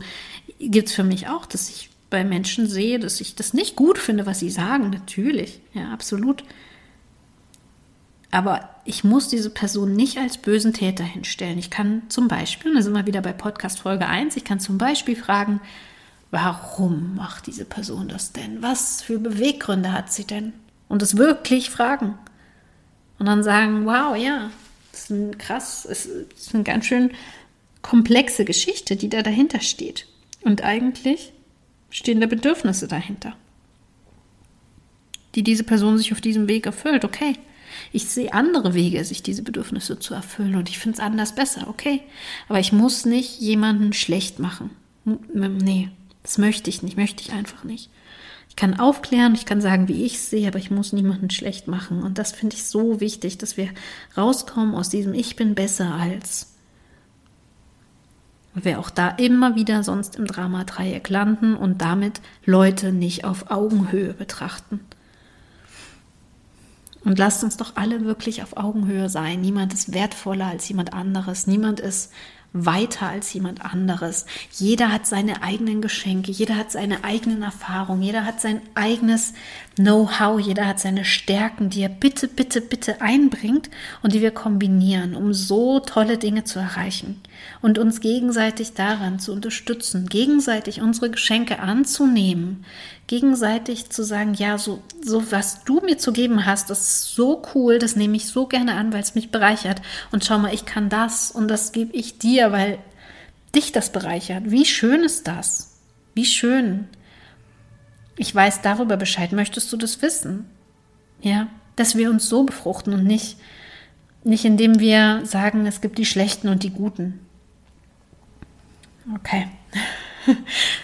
[0.60, 3.98] gibt es für mich auch, dass ich bei Menschen sehe, dass ich das nicht gut
[3.98, 6.46] finde, was sie sagen, natürlich, ja, absolut.
[8.32, 11.58] Aber ich muss diese Person nicht als bösen Täter hinstellen.
[11.58, 14.78] Ich kann zum Beispiel, da sind wir wieder bei Podcast Folge 1, ich kann zum
[14.78, 15.60] Beispiel fragen,
[16.32, 18.62] warum macht diese Person das denn?
[18.62, 20.54] Was für Beweggründe hat sie denn?
[20.88, 22.18] Und es wirklich fragen.
[23.20, 24.50] Und dann sagen, wow, ja,
[24.92, 27.12] das ist ein krass, es ist eine ganz schön
[27.82, 30.08] komplexe Geschichte, die da dahinter steht.
[30.42, 31.34] Und eigentlich
[31.90, 33.36] stehen da Bedürfnisse dahinter,
[35.36, 37.04] die diese Person sich auf diesem Weg erfüllt.
[37.04, 37.36] Okay,
[37.92, 41.68] ich sehe andere Wege, sich diese Bedürfnisse zu erfüllen und ich finde es anders besser.
[41.68, 42.02] Okay,
[42.48, 44.72] aber ich muss nicht jemanden schlecht machen.
[45.34, 45.90] Nee,
[46.24, 47.90] das möchte ich nicht, möchte ich einfach nicht.
[48.60, 51.70] Ich kann aufklären, ich kann sagen, wie ich es sehe, aber ich muss niemanden schlecht
[51.70, 52.04] machen.
[52.04, 53.70] Und das finde ich so wichtig, dass wir
[54.18, 56.52] rauskommen aus diesem Ich bin besser als
[58.54, 64.14] wir auch da immer wieder sonst im Dramadreieck landen und damit Leute nicht auf Augenhöhe
[64.14, 64.82] betrachten.
[67.06, 69.40] Und lasst uns doch alle wirklich auf Augenhöhe sein.
[69.40, 71.48] Niemand ist wertvoller als jemand anderes.
[71.48, 72.12] Niemand ist
[72.54, 74.26] weiter als jemand anderes.
[74.52, 79.34] Jeder hat seine eigenen Geschenke, jeder hat seine eigenen Erfahrungen, jeder hat sein eigenes
[79.76, 83.70] Know-how, jeder hat seine Stärken, die er bitte, bitte, bitte einbringt
[84.02, 87.22] und die wir kombinieren, um so tolle Dinge zu erreichen
[87.62, 92.66] und uns gegenseitig daran zu unterstützen, gegenseitig unsere Geschenke anzunehmen,
[93.08, 97.42] gegenseitig zu sagen, ja, so, so was du mir zu geben hast, das ist so
[97.54, 99.82] cool, das nehme ich so gerne an, weil es mich bereichert.
[100.12, 102.80] Und schau mal, ich kann das und das gebe ich dir, weil
[103.56, 104.44] dich das bereichert.
[104.52, 105.80] Wie schön ist das?
[106.14, 106.88] Wie schön.
[108.16, 109.32] Ich weiß darüber Bescheid.
[109.32, 110.46] Möchtest du das wissen?
[111.22, 113.38] Ja, dass wir uns so befruchten und nicht,
[114.24, 117.20] nicht indem wir sagen, es gibt die Schlechten und die Guten.
[119.16, 119.48] Okay.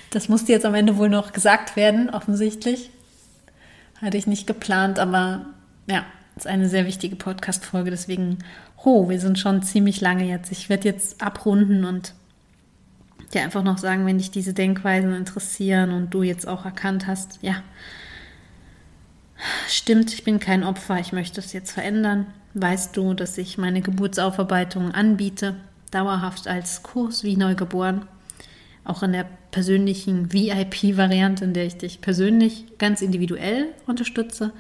[0.09, 2.89] Das musste jetzt am Ende wohl noch gesagt werden, offensichtlich.
[4.01, 5.45] Hatte ich nicht geplant, aber
[5.87, 6.05] ja,
[6.37, 7.91] ist eine sehr wichtige Podcast-Folge.
[7.91, 8.39] Deswegen,
[8.83, 10.51] ho, wir sind schon ziemlich lange jetzt.
[10.51, 12.13] Ich werde jetzt abrunden und
[13.33, 17.39] dir einfach noch sagen, wenn dich diese Denkweisen interessieren und du jetzt auch erkannt hast,
[17.41, 17.61] ja,
[19.67, 22.27] stimmt, ich bin kein Opfer, ich möchte es jetzt verändern.
[22.53, 25.55] Weißt du, dass ich meine Geburtsaufarbeitung anbiete,
[25.91, 28.07] dauerhaft als Kurs wie neugeboren
[28.85, 34.53] auch in der persönlichen VIP-Variante, in der ich dich persönlich ganz individuell unterstütze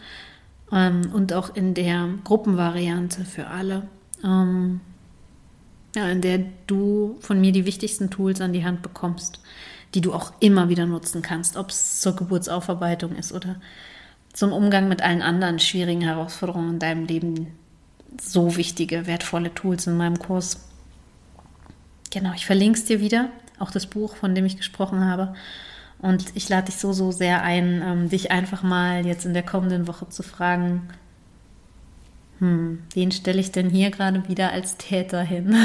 [0.71, 3.83] ähm, und auch in der Gruppenvariante für alle,
[4.23, 4.81] ähm,
[5.95, 9.39] ja, in der du von mir die wichtigsten Tools an die Hand bekommst,
[9.93, 13.57] die du auch immer wieder nutzen kannst, ob es zur Geburtsaufarbeitung ist oder
[14.33, 17.47] zum Umgang mit allen anderen schwierigen Herausforderungen in deinem Leben.
[18.19, 20.67] So wichtige, wertvolle Tools in meinem Kurs.
[22.11, 25.33] Genau, ich verlinke es dir wieder auch das Buch, von dem ich gesprochen habe.
[25.99, 29.43] Und ich lade dich so, so sehr ein, ähm, dich einfach mal jetzt in der
[29.43, 30.89] kommenden Woche zu fragen,
[32.39, 35.55] hm, wen stelle ich denn hier gerade wieder als Täter hin?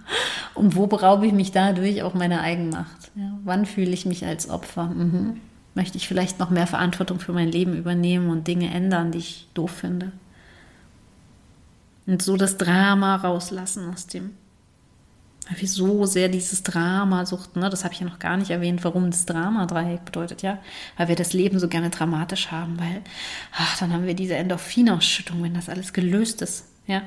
[0.54, 3.10] Und wo beraube ich mich dadurch auch meiner Eigenmacht?
[3.14, 4.86] Ja, wann fühle ich mich als Opfer?
[4.86, 5.40] Mhm.
[5.74, 9.48] Möchte ich vielleicht noch mehr Verantwortung für mein Leben übernehmen und Dinge ändern, die ich
[9.54, 10.12] doof finde?
[12.06, 14.30] Und so das Drama rauslassen aus dem
[15.48, 17.68] weil wir so sehr dieses Drama suchten, ne?
[17.68, 20.58] das habe ich ja noch gar nicht erwähnt, warum das Drama-Dreieck bedeutet, ja.
[20.96, 23.02] Weil wir das Leben so gerne dramatisch haben, weil,
[23.52, 27.02] ach, dann haben wir diese Endorphinausschüttung, wenn das alles gelöst ist, ja.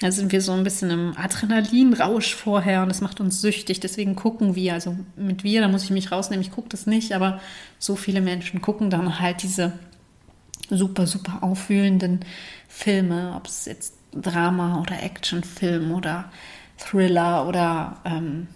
[0.00, 3.80] Da sind wir so ein bisschen im Adrenalinrausch vorher und das macht uns süchtig.
[3.80, 7.12] Deswegen gucken wir, also mit wir, da muss ich mich rausnehmen, ich gucke das nicht,
[7.12, 7.38] aber
[7.78, 9.74] so viele Menschen gucken dann halt diese
[10.70, 12.20] super, super aufwühlenden
[12.66, 16.30] Filme, ob es jetzt Drama oder Actionfilm oder
[16.80, 18.48] Thriller oder ähm,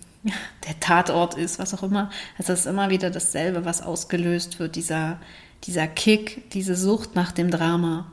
[0.66, 2.11] der Tatort ist, was auch immer.
[2.39, 5.18] Es ist immer wieder dasselbe, was ausgelöst wird, dieser,
[5.64, 8.11] dieser Kick, diese Sucht nach dem Drama.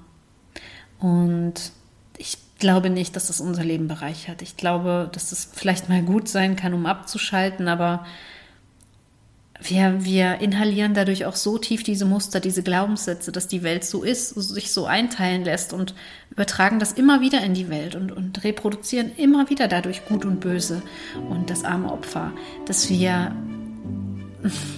[0.99, 1.72] Und
[2.18, 4.41] ich glaube nicht, dass das unser Leben bereichert.
[4.41, 8.05] Ich glaube, dass das vielleicht mal gut sein kann, um abzuschalten, aber
[9.64, 14.03] wir, wir inhalieren dadurch auch so tief diese Muster, diese Glaubenssätze, dass die Welt so
[14.03, 15.93] ist, sich so einteilen lässt und
[16.32, 20.39] übertragen das immer wieder in die Welt und, und reproduzieren immer wieder dadurch Gut und
[20.39, 20.82] Böse
[21.30, 22.34] und das arme Opfer,
[22.66, 23.36] dass wir,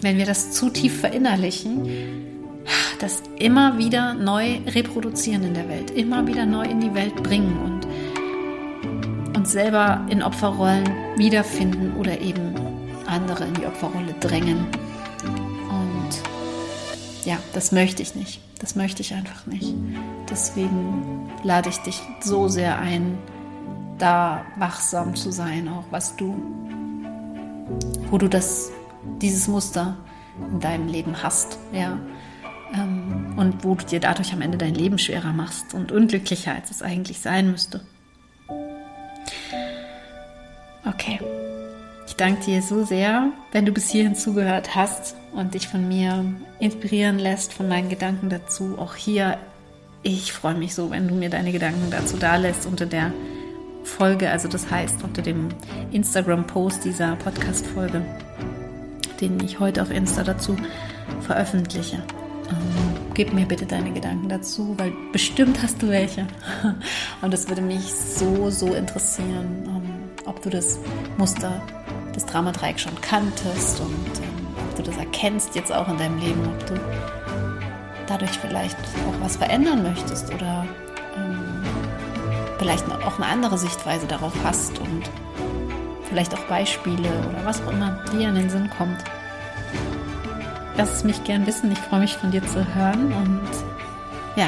[0.02, 1.88] wenn wir das zu tief verinnerlichen,
[3.00, 7.58] das immer wieder neu reproduzieren in der Welt, immer wieder neu in die Welt bringen
[7.58, 12.62] und uns selber in Opferrollen wiederfinden oder eben
[13.14, 14.68] andere in die Opferrolle drängen.
[15.70, 18.41] Und ja, das möchte ich nicht.
[18.59, 19.74] Das möchte ich einfach nicht.
[20.30, 23.18] Deswegen lade ich dich so sehr ein,
[23.97, 26.36] da wachsam zu sein, auch was du,
[28.09, 28.72] wo du das,
[29.22, 29.97] dieses Muster
[30.51, 31.99] in deinem Leben hast, ja.
[32.74, 36.72] Ähm, und wo du dir dadurch am Ende dein Leben schwerer machst und unglücklicher, als
[36.72, 37.82] es eigentlich sein müsste.
[42.14, 46.24] Ich danke dir so sehr, wenn du bis hierhin zugehört hast und dich von mir
[46.59, 48.78] inspirieren lässt, von meinen Gedanken dazu.
[48.78, 49.39] Auch hier,
[50.03, 53.11] ich freue mich so, wenn du mir deine Gedanken dazu dalässt unter der
[53.84, 55.49] Folge, also das heißt unter dem
[55.91, 58.03] Instagram-Post dieser Podcast-Folge,
[59.20, 60.55] den ich heute auf Insta dazu
[61.22, 61.95] veröffentliche.
[61.95, 66.28] Ähm, gib mir bitte deine Gedanken dazu, weil bestimmt hast du welche.
[67.24, 70.78] Und es würde mich so, so interessieren, ähm, ob du das
[71.18, 71.59] Muster
[72.14, 76.41] das Dramadreieck schon kanntest und ähm, ob du das erkennst jetzt auch in deinem Leben,
[76.47, 76.80] ob du
[78.07, 80.66] dadurch vielleicht auch was verändern möchtest oder
[81.18, 81.64] ähm,
[82.59, 85.03] vielleicht auch eine andere Sichtweise darauf hast und
[86.09, 89.03] vielleicht auch Beispiele oder was auch immer dir in den Sinn kommt.
[90.78, 91.72] Lass es mich gern wissen.
[91.72, 93.49] Ich freue mich von dir zu hören und
[94.36, 94.47] ja,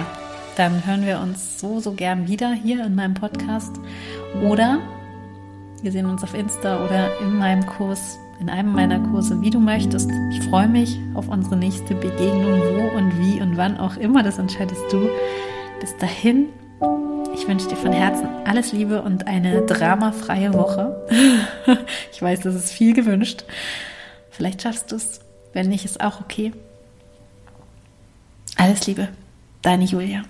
[0.55, 3.75] dann hören wir uns so, so gern wieder hier in meinem Podcast
[4.41, 4.79] oder
[5.85, 9.59] wir sehen uns auf Insta oder in meinem Kurs, in einem meiner Kurse, wie du
[9.59, 10.09] möchtest.
[10.31, 14.39] Ich freue mich auf unsere nächste Begegnung, wo und wie und wann auch immer, das
[14.39, 15.07] entscheidest du.
[15.79, 16.47] Bis dahin,
[17.35, 21.05] ich wünsche dir von Herzen alles Liebe und eine dramafreie Woche.
[22.11, 23.43] ich weiß, das ist viel gewünscht.
[24.31, 25.19] Vielleicht schaffst du es.
[25.53, 26.51] Wenn nicht, ist auch okay.
[28.57, 29.09] Alles Liebe,
[29.61, 30.23] deine Julia.